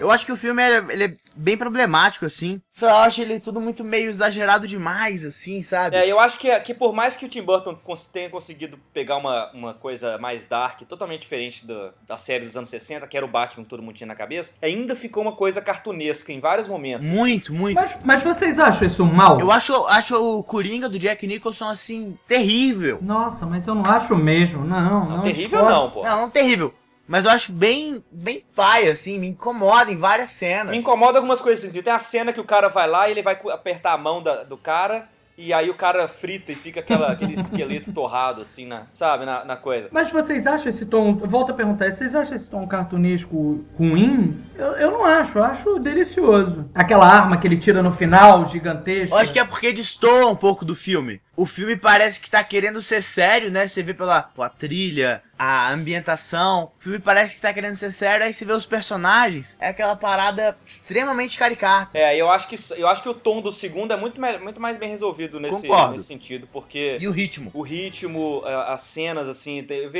Eu 0.00 0.10
acho 0.10 0.24
que 0.26 0.32
o 0.32 0.36
filme 0.36 0.62
é, 0.62 0.76
ele 0.88 1.04
é 1.04 1.14
bem 1.36 1.56
problemático, 1.56 2.24
assim. 2.24 2.60
Sei 2.72 2.88
lá, 2.88 2.94
eu 2.94 2.98
acho 3.04 3.20
ele 3.20 3.38
tudo 3.38 3.60
muito 3.60 3.84
meio 3.84 4.08
exagerado 4.08 4.66
demais, 4.66 5.24
assim, 5.24 5.62
sabe? 5.62 5.96
É, 5.96 6.10
eu 6.10 6.18
acho 6.18 6.38
que, 6.38 6.58
que 6.60 6.72
por 6.72 6.92
mais 6.94 7.14
que 7.14 7.26
o 7.26 7.28
Tim 7.28 7.42
Burton 7.42 7.74
cons- 7.74 8.06
tenha 8.06 8.30
conseguido 8.30 8.78
pegar 8.94 9.16
uma, 9.18 9.50
uma 9.52 9.74
coisa 9.74 10.16
mais 10.18 10.46
dark, 10.46 10.80
totalmente 10.88 11.20
diferente 11.20 11.66
do- 11.66 11.92
da 12.06 12.16
série 12.16 12.46
dos 12.46 12.56
anos 12.56 12.70
60, 12.70 13.06
que 13.06 13.16
era 13.16 13.26
o 13.26 13.28
Batman 13.28 13.62
que 13.64 13.68
todo 13.70 13.82
mundo 13.82 13.94
tinha 13.96 14.06
na 14.06 14.14
cabeça, 14.14 14.54
ainda 14.62 14.96
ficou 14.96 15.22
uma 15.22 15.32
coisa 15.32 15.60
cartunesca 15.60 16.32
em 16.32 16.40
vários 16.40 16.66
momentos. 16.66 17.06
Muito, 17.06 17.52
muito. 17.52 17.74
Mas, 17.74 17.96
mas 18.02 18.22
vocês 18.22 18.58
acham 18.58 18.86
isso 18.86 19.04
mal? 19.04 19.38
Eu 19.38 19.50
acho, 19.52 19.74
acho 19.86 20.16
o 20.16 20.42
Coringa 20.42 20.88
do 20.88 20.98
Jack 20.98 21.26
Nicholson, 21.26 21.68
assim, 21.68 22.18
terrível. 22.26 22.98
Nossa, 23.02 23.44
mas 23.44 23.66
eu 23.66 23.74
não 23.74 23.84
acho 23.84 24.16
mesmo. 24.16 24.64
Não, 24.64 24.80
não. 24.80 25.08
Não, 25.16 25.22
terrível 25.22 25.58
discordo. 25.60 25.70
não, 25.70 25.90
pô. 25.90 26.02
Não, 26.02 26.20
não 26.22 26.30
terrível. 26.30 26.74
Mas 27.10 27.24
eu 27.24 27.30
acho 27.32 27.50
bem, 27.50 28.04
bem 28.12 28.44
pai, 28.54 28.88
assim, 28.88 29.18
me 29.18 29.26
incomoda 29.26 29.90
em 29.90 29.96
várias 29.96 30.30
cenas. 30.30 30.70
Me 30.70 30.76
incomoda 30.78 31.18
algumas 31.18 31.40
coisas 31.40 31.68
assim. 31.68 31.82
Tem 31.82 31.92
a 31.92 31.98
cena 31.98 32.32
que 32.32 32.40
o 32.40 32.44
cara 32.44 32.68
vai 32.68 32.88
lá 32.88 33.08
e 33.08 33.10
ele 33.10 33.22
vai 33.22 33.36
apertar 33.52 33.94
a 33.94 33.98
mão 33.98 34.22
da- 34.22 34.44
do 34.44 34.56
cara. 34.56 35.08
E 35.36 35.52
aí 35.54 35.70
o 35.70 35.74
cara 35.74 36.06
frita 36.06 36.52
e 36.52 36.54
fica 36.54 36.80
aquela, 36.80 37.10
aquele 37.10 37.32
esqueleto 37.32 37.92
torrado, 37.94 38.42
assim, 38.42 38.66
na, 38.66 38.82
sabe, 38.92 39.24
na, 39.24 39.42
na 39.42 39.56
coisa. 39.56 39.88
Mas 39.90 40.12
vocês 40.12 40.46
acham 40.46 40.68
esse 40.68 40.84
tom. 40.84 41.14
Volto 41.16 41.50
a 41.50 41.54
perguntar, 41.54 41.90
vocês 41.90 42.14
acham 42.14 42.36
esse 42.36 42.48
tom 42.50 42.66
cartunesco 42.68 43.64
ruim? 43.78 44.38
Eu, 44.54 44.66
eu 44.72 44.90
não 44.90 45.04
acho, 45.04 45.38
eu 45.38 45.44
acho 45.44 45.78
delicioso. 45.78 46.68
Aquela 46.74 47.06
arma 47.06 47.38
que 47.38 47.46
ele 47.48 47.56
tira 47.56 47.82
no 47.82 47.90
final, 47.90 48.46
gigantesca. 48.48 49.14
Eu 49.14 49.18
acho 49.18 49.32
que 49.32 49.38
é 49.38 49.44
porque 49.44 49.72
destoa 49.72 50.26
um 50.30 50.36
pouco 50.36 50.62
do 50.62 50.76
filme. 50.76 51.22
O 51.34 51.46
filme 51.46 51.74
parece 51.74 52.20
que 52.20 52.30
tá 52.30 52.44
querendo 52.44 52.82
ser 52.82 53.02
sério, 53.02 53.50
né? 53.50 53.66
Você 53.66 53.82
vê 53.82 53.94
pela, 53.94 54.20
pela 54.22 54.50
trilha, 54.50 55.22
a 55.42 55.72
ambientação. 55.72 56.70
O 56.78 56.82
filme 56.82 56.98
parece 56.98 57.34
que 57.34 57.40
tá 57.40 57.50
querendo 57.54 57.74
ser 57.74 57.90
sério, 57.92 58.26
aí 58.26 58.32
você 58.34 58.44
vê 58.44 58.52
os 58.52 58.66
personagens. 58.66 59.56
É 59.58 59.68
aquela 59.68 59.96
parada 59.96 60.54
extremamente 60.66 61.38
caricata. 61.38 61.96
É, 61.96 62.14
eu 62.14 62.30
acho 62.30 62.46
que, 62.46 62.56
eu 62.76 62.86
acho 62.86 63.02
que 63.02 63.08
o 63.08 63.14
tom 63.14 63.40
do 63.40 63.50
segundo 63.50 63.90
é 63.94 63.96
muito, 63.96 64.20
me- 64.20 64.36
muito 64.36 64.60
mais 64.60 64.76
bem 64.76 64.90
resolvido 64.90 65.40
nesse, 65.40 65.62
Concordo. 65.62 65.92
nesse 65.92 66.04
sentido, 66.04 66.46
porque 66.52 66.98
E 67.00 67.08
o 67.08 67.10
ritmo? 67.10 67.50
o 67.54 67.62
ritmo, 67.62 68.42
as 68.44 68.82
cenas, 68.82 69.26
assim, 69.28 69.62
tem, 69.64 69.90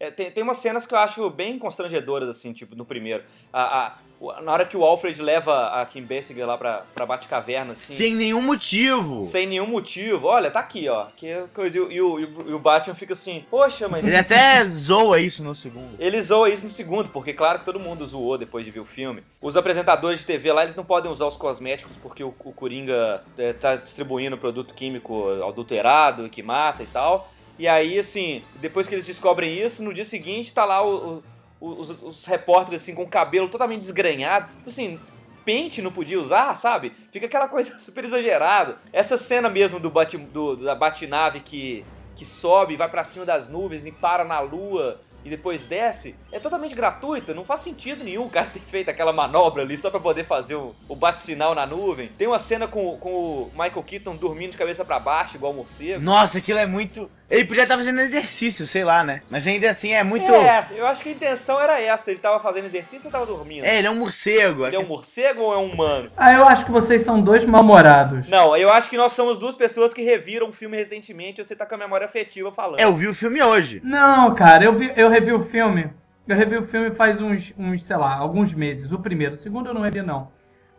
é, 0.00 0.10
tem, 0.10 0.32
tem 0.32 0.42
umas 0.42 0.58
cenas 0.58 0.84
que 0.84 0.92
eu 0.94 0.98
acho 0.98 1.30
bem 1.30 1.60
constrangedoras, 1.60 2.28
assim, 2.28 2.52
tipo, 2.52 2.74
no 2.74 2.84
primeiro. 2.84 3.22
A, 3.52 3.62
a- 3.86 3.98
na 4.42 4.52
hora 4.52 4.64
que 4.66 4.76
o 4.76 4.84
Alfred 4.84 5.20
leva 5.22 5.66
a 5.80 5.86
Kim 5.86 6.02
Basinger 6.02 6.46
lá 6.46 6.58
pra, 6.58 6.82
pra 6.94 7.06
Batcaverna, 7.06 7.72
assim... 7.72 7.96
Tem 7.96 8.14
nenhum 8.14 8.42
motivo. 8.42 9.24
Sem 9.24 9.46
nenhum 9.46 9.66
motivo. 9.66 10.26
Olha, 10.26 10.50
tá 10.50 10.60
aqui, 10.60 10.88
ó. 10.88 11.06
Que 11.16 11.44
coisa. 11.54 11.78
E, 11.78 11.80
o- 11.80 11.92
e 11.92 12.00
o, 12.00 12.20
e 12.20 12.24
o- 12.24 12.50
e 12.50 12.52
o 12.54 12.58
Batman 12.58 12.94
fica 12.94 13.12
assim, 13.12 13.44
poxa, 13.50 13.88
mas. 13.88 14.06
Ele 14.06 14.16
até 14.16 14.62
zoa 14.66 15.20
isso 15.20 15.42
no 15.44 15.54
segundo. 15.54 15.94
Ele 15.98 16.20
zoa 16.20 16.50
isso 16.50 16.64
no 16.64 16.70
segundo, 16.70 17.10
porque 17.10 17.32
claro 17.32 17.60
que 17.60 17.64
todo 17.64 17.78
mundo 17.78 18.06
zoou 18.06 18.36
depois 18.36 18.64
de 18.64 18.70
ver 18.70 18.80
o 18.80 18.84
filme. 18.84 19.22
Os 19.40 19.56
apresentadores 19.56 20.20
de 20.20 20.26
TV 20.26 20.52
lá, 20.52 20.62
eles 20.64 20.74
não 20.74 20.84
podem 20.84 21.10
usar 21.10 21.26
os 21.26 21.36
cosméticos 21.36 21.94
porque 22.02 22.24
o, 22.24 22.34
o 22.44 22.52
Coringa 22.52 23.22
é, 23.38 23.52
tá 23.52 23.76
distribuindo 23.76 24.36
produto 24.36 24.74
químico 24.74 25.28
adulterado 25.46 26.28
que 26.28 26.42
mata 26.42 26.82
e 26.82 26.86
tal. 26.86 27.30
E 27.58 27.66
aí, 27.66 27.98
assim, 27.98 28.42
depois 28.60 28.86
que 28.86 28.94
eles 28.94 29.06
descobrem 29.06 29.58
isso, 29.58 29.82
no 29.82 29.92
dia 29.92 30.04
seguinte 30.04 30.52
tá 30.54 30.64
lá 30.64 30.80
o- 30.84 30.96
o- 31.18 31.22
os, 31.60 31.90
os 32.02 32.26
repórteres 32.26 32.82
assim 32.82 32.94
com 32.94 33.02
o 33.02 33.08
cabelo 33.08 33.48
totalmente 33.48 33.80
desgrenhado. 33.80 34.48
Tipo 34.56 34.68
assim, 34.68 35.00
pente 35.44 35.80
não 35.80 35.90
podia 35.90 36.20
usar, 36.20 36.54
sabe? 36.54 36.92
Fica 37.10 37.26
aquela 37.26 37.48
coisa 37.48 37.78
super 37.80 38.04
exagerada. 38.04 38.76
Essa 38.92 39.16
cena 39.16 39.48
mesmo 39.48 39.80
do, 39.80 39.90
do 40.32 40.56
da 40.56 40.74
batinave 40.74 41.40
que, 41.40 41.84
que 42.16 42.24
sobe, 42.24 42.76
vai 42.76 42.88
pra 42.88 43.04
cima 43.04 43.24
das 43.24 43.48
nuvens 43.48 43.86
e 43.86 43.92
para 43.92 44.24
na 44.24 44.40
lua 44.40 45.00
e 45.24 45.30
depois 45.30 45.66
desce, 45.66 46.14
é 46.30 46.38
totalmente 46.38 46.74
gratuita, 46.74 47.34
não 47.34 47.44
faz 47.44 47.60
sentido 47.60 48.04
nenhum 48.04 48.26
o 48.26 48.30
cara 48.30 48.46
ter 48.46 48.60
feito 48.60 48.88
aquela 48.88 49.12
manobra 49.12 49.62
ali 49.62 49.76
só 49.76 49.90
pra 49.90 49.98
poder 49.98 50.24
fazer 50.24 50.54
o, 50.54 50.74
o 50.88 50.94
bate-sinal 50.94 51.54
na 51.54 51.66
nuvem. 51.66 52.08
Tem 52.16 52.26
uma 52.26 52.38
cena 52.38 52.68
com, 52.68 52.96
com 52.98 53.10
o 53.10 53.50
Michael 53.52 53.82
Keaton 53.82 54.16
dormindo 54.16 54.52
de 54.52 54.56
cabeça 54.56 54.84
pra 54.84 54.98
baixo, 54.98 55.36
igual 55.36 55.52
morcego. 55.52 56.02
Nossa, 56.02 56.38
aquilo 56.38 56.58
é 56.58 56.66
muito. 56.66 57.10
Ele 57.30 57.44
podia 57.44 57.64
estar 57.64 57.76
fazendo 57.76 58.00
exercício, 58.00 58.66
sei 58.66 58.84
lá, 58.84 59.04
né? 59.04 59.20
Mas 59.28 59.46
ainda 59.46 59.70
assim 59.70 59.92
é 59.92 60.02
muito. 60.02 60.32
É, 60.32 60.66
eu 60.74 60.86
acho 60.86 61.02
que 61.02 61.10
a 61.10 61.12
intenção 61.12 61.60
era 61.60 61.78
essa. 61.80 62.10
Ele 62.10 62.20
tava 62.20 62.40
fazendo 62.40 62.64
exercício 62.64 63.06
ou 63.06 63.12
tava 63.12 63.26
dormindo? 63.26 63.64
É, 63.64 63.78
ele 63.78 63.86
é 63.86 63.90
um 63.90 63.96
morcego. 63.96 64.66
Ele 64.66 64.76
é 64.76 64.78
um 64.78 64.86
morcego 64.86 65.42
ou 65.42 65.52
é 65.52 65.58
um 65.58 65.70
humano? 65.70 66.10
Ah, 66.16 66.32
eu 66.32 66.44
acho 66.44 66.64
que 66.64 66.70
vocês 66.70 67.02
são 67.02 67.20
dois 67.20 67.44
mal-humorados. 67.44 68.28
Não, 68.28 68.56
eu 68.56 68.70
acho 68.70 68.88
que 68.88 68.96
nós 68.96 69.12
somos 69.12 69.36
duas 69.38 69.54
pessoas 69.54 69.92
que 69.92 70.02
reviram 70.02 70.48
o 70.48 70.52
filme 70.52 70.76
recentemente 70.76 71.40
e 71.40 71.44
você 71.44 71.54
tá 71.54 71.66
com 71.66 71.74
a 71.74 71.78
memória 71.78 72.06
afetiva 72.06 72.50
falando. 72.50 72.80
É, 72.80 72.84
eu 72.84 72.94
vi 72.94 73.06
o 73.06 73.14
filme 73.14 73.42
hoje. 73.42 73.82
Não, 73.84 74.34
cara, 74.34 74.64
eu, 74.64 74.74
vi, 74.74 74.90
eu 74.96 75.10
revi 75.10 75.32
o 75.32 75.44
filme. 75.44 75.90
Eu 76.26 76.36
revi 76.36 76.56
o 76.56 76.62
filme 76.62 76.90
faz 76.92 77.20
uns, 77.20 77.52
uns, 77.58 77.84
sei 77.84 77.96
lá, 77.96 78.14
alguns 78.14 78.54
meses. 78.54 78.90
O 78.90 78.98
primeiro. 78.98 79.34
O 79.34 79.38
segundo 79.38 79.68
eu 79.68 79.74
não 79.74 79.82
revi, 79.82 80.00
não. 80.00 80.30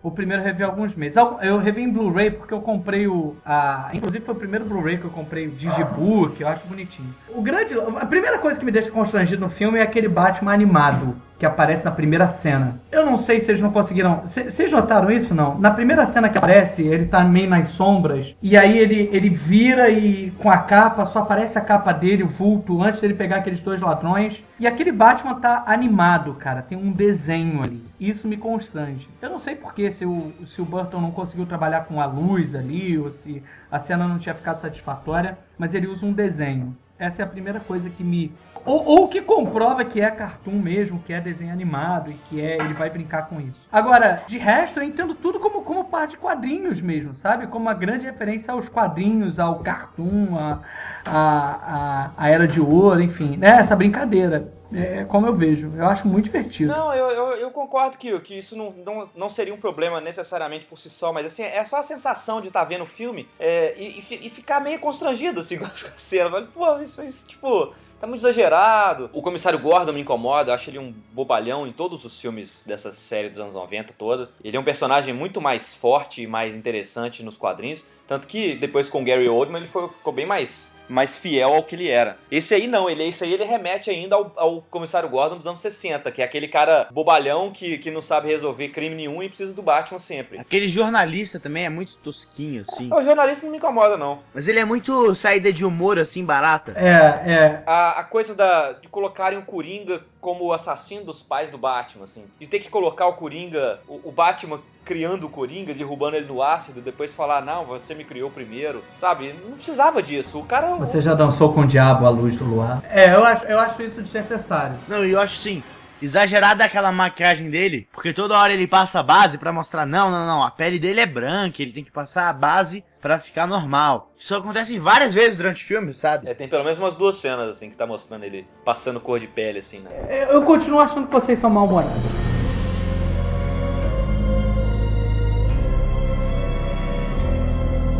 O 0.01 0.09
primeiro 0.09 0.41
revi 0.41 0.63
alguns 0.63 0.95
meses. 0.95 1.17
Eu 1.41 1.57
revi 1.57 1.81
em 1.81 1.91
Blu-ray 1.91 2.31
porque 2.31 2.53
eu 2.53 2.61
comprei 2.61 3.07
o. 3.07 3.35
A, 3.45 3.89
inclusive 3.93 4.23
foi 4.23 4.33
o 4.33 4.37
primeiro 4.37 4.65
Blu-ray 4.65 4.97
que 4.97 5.05
eu 5.05 5.09
comprei, 5.09 5.47
o 5.47 5.51
Digibook, 5.51 6.39
eu 6.39 6.47
acho 6.47 6.65
bonitinho. 6.67 7.13
O 7.27 7.41
grande. 7.41 7.73
A 7.97 8.05
primeira 8.05 8.37
coisa 8.37 8.57
que 8.57 8.65
me 8.65 8.71
deixa 8.71 8.89
constrangido 8.91 9.41
no 9.41 9.49
filme 9.49 9.79
é 9.79 9.81
aquele 9.81 10.07
Batman 10.07 10.53
animado 10.53 11.15
que 11.39 11.45
aparece 11.45 11.85
na 11.85 11.91
primeira 11.91 12.27
cena. 12.27 12.81
Eu 12.91 13.05
não 13.05 13.17
sei 13.17 13.39
se 13.39 13.49
eles 13.49 13.61
não 13.61 13.71
conseguiram. 13.71 14.23
Vocês 14.25 14.69
notaram 14.71 15.09
isso 15.09 15.33
não? 15.33 15.57
Na 15.57 15.71
primeira 15.71 16.05
cena 16.05 16.27
que 16.27 16.37
aparece, 16.37 16.81
ele 16.81 17.05
tá 17.05 17.23
meio 17.23 17.49
nas 17.49 17.69
sombras. 17.69 18.35
E 18.43 18.57
aí 18.57 18.77
ele, 18.77 19.09
ele 19.13 19.29
vira 19.29 19.89
e 19.89 20.31
com 20.31 20.51
a 20.51 20.57
capa, 20.57 21.05
só 21.05 21.19
aparece 21.19 21.57
a 21.57 21.61
capa 21.61 21.93
dele, 21.93 22.23
o 22.23 22.27
vulto, 22.27 22.83
antes 22.83 22.99
dele 22.99 23.13
pegar 23.13 23.37
aqueles 23.37 23.61
dois 23.61 23.79
ladrões. 23.79 24.43
E 24.59 24.67
aquele 24.67 24.91
Batman 24.91 25.35
tá 25.35 25.63
animado, 25.65 26.33
cara. 26.33 26.61
Tem 26.61 26.77
um 26.77 26.91
desenho 26.91 27.61
ali. 27.63 27.81
Isso 27.97 28.27
me 28.27 28.35
constrange. 28.35 29.07
Eu 29.21 29.29
não 29.29 29.39
sei 29.39 29.55
porquê, 29.55 29.89
se 29.89 30.05
o, 30.05 30.33
se 30.45 30.61
o 30.61 30.65
Burton 30.65 30.99
não 30.99 31.11
conseguiu 31.11 31.45
trabalhar 31.45 31.85
com 31.85 32.01
a 32.01 32.05
luz 32.05 32.53
ali, 32.53 32.97
ou 32.97 33.09
se 33.09 33.41
a 33.71 33.79
cena 33.79 34.05
não 34.05 34.19
tinha 34.19 34.35
ficado 34.35 34.59
satisfatória, 34.59 35.37
mas 35.57 35.73
ele 35.73 35.87
usa 35.87 36.05
um 36.05 36.11
desenho. 36.11 36.75
Essa 36.99 37.21
é 37.21 37.25
a 37.25 37.27
primeira 37.27 37.61
coisa 37.61 37.89
que 37.89 38.03
me. 38.03 38.29
Ou, 38.65 38.85
ou 38.85 39.07
que 39.07 39.21
comprova 39.21 39.83
que 39.85 40.01
é 40.01 40.09
cartoon 40.11 40.59
mesmo, 40.59 41.01
que 41.05 41.13
é 41.13 41.19
desenho 41.19 41.51
animado 41.51 42.11
e 42.11 42.13
que 42.13 42.41
é 42.41 42.55
ele 42.55 42.73
vai 42.73 42.89
brincar 42.89 43.27
com 43.27 43.39
isso. 43.39 43.67
Agora, 43.71 44.23
de 44.27 44.37
resto, 44.37 44.79
eu 44.79 44.83
entendo 44.83 45.15
tudo 45.15 45.39
como, 45.39 45.61
como 45.63 45.85
parte 45.85 46.11
de 46.11 46.17
quadrinhos 46.17 46.81
mesmo, 46.81 47.15
sabe? 47.15 47.47
Como 47.47 47.65
uma 47.65 47.73
grande 47.73 48.05
referência 48.05 48.53
aos 48.53 48.69
quadrinhos, 48.69 49.39
ao 49.39 49.59
cartoon, 49.59 50.37
a, 50.37 50.59
a, 51.05 51.15
a, 51.15 52.11
a 52.17 52.29
Era 52.29 52.47
de 52.47 52.61
Ouro, 52.61 53.01
enfim, 53.01 53.37
né? 53.37 53.59
Essa 53.59 53.75
brincadeira. 53.75 54.53
É 54.71 55.03
como 55.05 55.25
eu 55.25 55.35
vejo. 55.35 55.73
Eu 55.75 55.87
acho 55.87 56.07
muito 56.07 56.25
divertido. 56.25 56.71
Não, 56.71 56.93
eu, 56.93 57.09
eu, 57.09 57.27
eu 57.37 57.51
concordo 57.51 57.97
que, 57.97 58.19
que 58.19 58.37
isso 58.37 58.55
não, 58.55 58.71
não, 58.85 59.09
não 59.15 59.29
seria 59.29 59.53
um 59.53 59.57
problema 59.57 59.99
necessariamente 59.99 60.65
por 60.67 60.77
si 60.77 60.91
só, 60.91 61.11
mas 61.11 61.25
assim, 61.25 61.41
é 61.41 61.63
só 61.63 61.79
a 61.79 61.83
sensação 61.83 62.39
de 62.39 62.49
estar 62.49 62.63
vendo 62.65 62.83
o 62.83 62.85
filme 62.85 63.27
é, 63.39 63.73
e, 63.75 63.99
e 63.99 64.19
e 64.21 64.29
ficar 64.29 64.59
meio 64.59 64.79
constrangido 64.79 65.39
assim 65.39 65.57
com 65.59 65.65
cenas. 65.97 66.31
Fala, 66.31 66.47
Pô, 66.53 66.81
isso, 66.81 67.03
isso, 67.03 67.27
tipo, 67.27 67.73
tá 67.99 68.07
muito 68.07 68.19
exagerado. 68.21 69.09
O 69.13 69.21
comissário 69.21 69.59
Gordon 69.59 69.93
me 69.93 70.01
incomoda, 70.01 70.51
eu 70.51 70.55
acho 70.55 70.69
ele 70.69 70.79
um 70.79 70.93
bobalhão 71.11 71.67
em 71.67 71.71
todos 71.71 72.05
os 72.05 72.19
filmes 72.19 72.63
dessa 72.65 72.91
série 72.91 73.29
dos 73.29 73.39
anos 73.39 73.53
90 73.53 73.93
toda. 73.97 74.29
Ele 74.43 74.55
é 74.55 74.59
um 74.59 74.63
personagem 74.63 75.13
muito 75.13 75.41
mais 75.41 75.73
forte 75.73 76.21
e 76.21 76.27
mais 76.27 76.55
interessante 76.55 77.23
nos 77.23 77.37
quadrinhos, 77.37 77.85
tanto 78.07 78.27
que 78.27 78.55
depois 78.55 78.89
com 78.89 79.03
Gary 79.03 79.27
Oldman 79.27 79.61
ele 79.61 79.67
foi- 79.69 79.89
ficou 79.89 80.13
bem 80.13 80.25
mais 80.25 80.73
mais 80.89 81.15
fiel 81.15 81.53
ao 81.53 81.63
que 81.63 81.75
ele 81.75 81.87
era. 81.87 82.17
Esse 82.31 82.53
aí 82.55 82.67
não, 82.67 82.89
ele 82.89 83.03
esse 83.03 83.23
aí 83.23 83.33
ele 83.33 83.45
remete 83.45 83.89
ainda 83.89 84.15
ao, 84.15 84.33
ao 84.35 84.61
comissário 84.63 85.07
Gordon 85.09 85.37
dos 85.37 85.47
anos 85.47 85.59
60, 85.59 86.11
que 86.11 86.21
é 86.21 86.25
aquele 86.25 86.47
cara 86.47 86.87
bobalhão 86.91 87.51
que, 87.51 87.77
que 87.77 87.91
não 87.91 88.01
sabe 88.01 88.27
resolver 88.27 88.69
crime 88.69 88.95
nenhum 88.95 89.21
e 89.23 89.29
precisa 89.29 89.53
do 89.53 89.61
Batman 89.61 89.99
sempre. 89.99 90.39
Aquele 90.39 90.67
jornalista 90.67 91.39
também 91.39 91.65
é 91.65 91.69
muito 91.69 91.97
tosquinho, 91.97 92.63
assim. 92.67 92.89
O 92.91 93.03
jornalista 93.03 93.45
não 93.45 93.51
me 93.51 93.57
incomoda, 93.57 93.97
não. 93.97 94.19
Mas 94.33 94.47
ele 94.47 94.59
é 94.59 94.65
muito 94.65 95.13
saída 95.15 95.53
de 95.53 95.65
humor, 95.65 95.99
assim, 95.99 96.25
barata. 96.25 96.73
É, 96.75 97.31
é. 97.31 97.63
A, 97.65 97.99
a 97.99 98.03
coisa 98.03 98.35
da, 98.35 98.73
de 98.73 98.87
colocarem 98.87 99.37
o 99.37 99.43
Coringa 99.43 100.03
como 100.21 100.45
o 100.45 100.53
assassino 100.53 101.05
dos 101.05 101.21
pais 101.21 101.49
do 101.49 101.57
Batman, 101.57 102.03
assim. 102.03 102.25
De 102.39 102.47
ter 102.47 102.59
que 102.59 102.69
colocar 102.69 103.07
o 103.07 103.13
Coringa, 103.13 103.79
o, 103.87 104.09
o 104.09 104.11
Batman 104.11 104.59
criando 104.83 105.27
o 105.27 105.29
Coringa, 105.29 105.73
derrubando 105.73 106.17
ele 106.17 106.25
no 106.25 106.41
ácido, 106.41 106.81
depois 106.81 107.13
falar, 107.13 107.43
não, 107.43 107.65
você 107.65 107.93
me 107.93 108.03
criou 108.03 108.29
primeiro, 108.29 108.83
sabe? 108.97 109.33
Não 109.47 109.55
precisava 109.55 110.01
disso. 110.01 110.39
O 110.39 110.45
cara. 110.45 110.75
Você 110.75 111.01
já 111.01 111.13
dançou 111.13 111.53
com 111.53 111.61
o 111.61 111.67
diabo 111.67 112.05
à 112.05 112.09
luz 112.09 112.35
do 112.35 112.43
luar? 112.43 112.83
É, 112.89 113.13
eu 113.13 113.23
acho, 113.23 113.45
eu 113.45 113.59
acho 113.59 113.83
isso 113.83 114.01
desnecessário. 114.01 114.77
Não, 114.87 115.05
e 115.05 115.11
eu 115.11 115.19
acho 115.19 115.37
sim. 115.37 115.63
Exagerada 116.01 116.63
aquela 116.63 116.93
maquiagem 116.93 117.49
dele, 117.49 117.87
porque 117.91 118.13
toda 118.13 118.37
hora 118.37 118.53
ele 118.53 118.65
passa 118.65 119.01
a 119.01 119.03
base 119.03 119.37
pra 119.37 119.51
mostrar, 119.51 119.85
não, 119.85 120.09
não, 120.09 120.25
não, 120.25 120.43
a 120.43 120.49
pele 120.49 120.79
dele 120.79 121.01
é 121.01 121.05
branca, 121.05 121.61
ele 121.61 121.73
tem 121.73 121.83
que 121.83 121.91
passar 121.91 122.29
a 122.29 122.33
base 122.33 122.85
pra 123.01 123.17
ficar 123.17 123.47
normal. 123.47 124.11
Isso 124.17 124.35
acontece 124.35 124.77
várias 124.79 125.13
vezes 125.13 125.37
durante 125.37 125.63
o 125.63 125.67
filme, 125.67 125.93
sabe? 125.93 126.27
É, 126.27 126.33
tem 126.33 126.47
pelo 126.47 126.63
menos 126.63 126.77
umas 126.77 126.95
duas 126.95 127.15
cenas, 127.17 127.49
assim, 127.49 127.69
que 127.69 127.77
tá 127.77 127.87
mostrando 127.87 128.23
ele 128.23 128.45
passando 128.65 128.99
cor 128.99 129.19
de 129.19 129.27
pele, 129.27 129.59
assim, 129.59 129.79
né? 129.79 129.89
Eu 130.09 130.39
eu 130.39 130.43
continuo 130.43 130.79
achando 130.79 131.07
que 131.07 131.13
vocês 131.13 131.37
são 131.37 131.49
mal-humorados. 131.49 131.93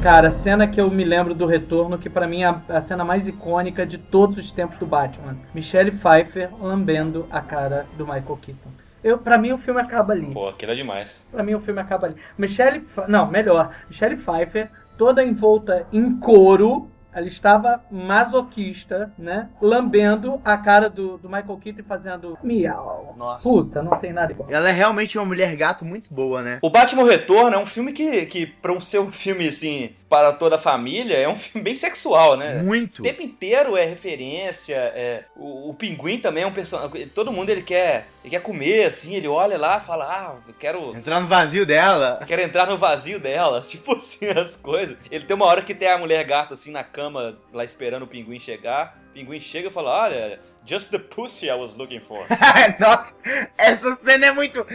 Cara, 0.01 0.29
a 0.29 0.31
cena 0.31 0.65
que 0.65 0.79
eu 0.79 0.89
me 0.89 1.03
lembro 1.03 1.33
do 1.33 1.45
retorno, 1.45 1.97
que 1.97 2.09
pra 2.09 2.25
mim 2.25 2.43
é 2.43 2.55
a, 2.69 2.79
cena 2.79 3.03
mais 3.03 3.27
icônica 3.27 3.85
de 3.85 3.97
todos 3.97 4.37
os 4.37 4.49
tempos 4.49 4.77
do 4.77 4.85
Batman. 4.85 5.35
Michelle 5.53 5.91
Pfeiffer 5.91 6.49
lambendo 6.57 7.27
a 7.29 7.41
cara 7.41 7.85
do 7.97 8.05
Michael 8.05 8.39
Keaton. 8.41 8.69
Eu, 9.03 9.17
pra 9.17 9.37
mim 9.37 9.51
o 9.51 9.57
filme 9.57 9.81
acaba 9.81 10.13
ali. 10.13 10.33
Pô, 10.33 10.47
aquilo 10.47 10.71
é 10.71 10.75
demais. 10.75 11.27
Pra 11.29 11.43
mim 11.43 11.53
o 11.53 11.59
filme 11.59 11.81
acaba 11.81 12.07
ali. 12.07 12.15
Michelle, 12.37 12.87
não, 13.09 13.29
melhor. 13.29 13.71
Michelle 13.89 14.15
Pfeiffer, 14.15 14.69
toda 14.99 15.23
envolta 15.23 15.87
em 15.93 16.19
couro, 16.19 16.91
ela 17.13 17.25
estava 17.25 17.81
masoquista, 17.89 19.11
né? 19.17 19.49
Lambendo 19.61 20.41
a 20.43 20.57
cara 20.57 20.89
do, 20.89 21.17
do 21.17 21.29
Michael 21.29 21.57
Keaton 21.57 21.79
e 21.79 21.83
fazendo 21.83 22.37
miau. 22.43 23.15
Nossa. 23.17 23.47
Puta, 23.47 23.81
não 23.81 23.97
tem 23.97 24.11
nada 24.11 24.33
igual. 24.33 24.49
Ela 24.51 24.69
é 24.69 24.71
realmente 24.73 25.17
uma 25.17 25.25
mulher 25.25 25.55
gato 25.55 25.85
muito 25.85 26.13
boa, 26.13 26.41
né? 26.41 26.59
O 26.61 26.69
Batman 26.69 27.05
Retorno 27.05 27.55
é 27.55 27.59
um 27.59 27.65
filme 27.65 27.93
que, 27.93 28.25
que 28.25 28.45
pra 28.45 28.73
um 28.73 28.81
ser 28.81 28.99
um 28.99 29.09
filme, 29.09 29.47
assim, 29.47 29.91
para 30.09 30.33
toda 30.33 30.55
a 30.55 30.59
família, 30.59 31.15
é 31.15 31.29
um 31.29 31.35
filme 31.35 31.63
bem 31.63 31.75
sexual, 31.75 32.35
né? 32.35 32.63
Muito. 32.63 32.99
O 32.99 33.03
tempo 33.03 33.21
inteiro 33.21 33.77
é 33.77 33.85
referência, 33.85 34.75
é, 34.75 35.25
o, 35.35 35.69
o 35.69 35.73
pinguim 35.75 36.19
também 36.19 36.43
é 36.43 36.47
um 36.47 36.51
personagem. 36.51 37.07
Todo 37.09 37.31
mundo 37.31 37.49
ele 37.49 37.61
quer, 37.61 38.07
ele 38.23 38.31
quer 38.31 38.41
comer, 38.41 38.85
assim, 38.85 39.15
ele 39.15 39.27
olha 39.27 39.57
lá 39.57 39.77
e 39.77 39.85
fala, 39.85 40.05
ah, 40.05 40.35
eu 40.47 40.53
quero. 40.55 40.95
Entrar 40.97 41.21
no 41.21 41.27
vazio 41.27 41.65
dela. 41.65 42.23
Quero 42.25 42.41
entrar 42.41 42.65
no 42.65 42.77
vazio 42.77 43.19
dela, 43.19 43.61
tipo 43.67 43.95
assim, 43.95 44.25
as 44.27 44.55
coisas. 44.55 44.97
Ele 45.11 45.23
tem 45.23 45.35
uma 45.35 45.45
hora 45.45 45.61
que 45.61 45.75
tem 45.75 45.87
a 45.87 45.97
mulher 45.97 46.23
gata 46.23 46.55
assim 46.55 46.71
na 46.71 46.83
cama, 46.83 47.37
lá 47.53 47.63
esperando 47.63 48.03
o 48.03 48.07
pinguim 48.07 48.39
chegar. 48.39 48.99
O 49.11 49.13
pinguim 49.13 49.39
chega 49.39 49.69
e 49.69 49.71
fala: 49.71 49.91
Olha, 49.91 50.39
just 50.65 50.89
the 50.89 50.99
pussy 50.99 51.49
I 51.49 51.53
was 51.53 51.75
looking 51.75 51.99
for. 51.99 52.25
Nossa, 52.79 53.13
essa 53.57 53.95
cena 53.95 54.27
é 54.27 54.31
muito. 54.31 54.65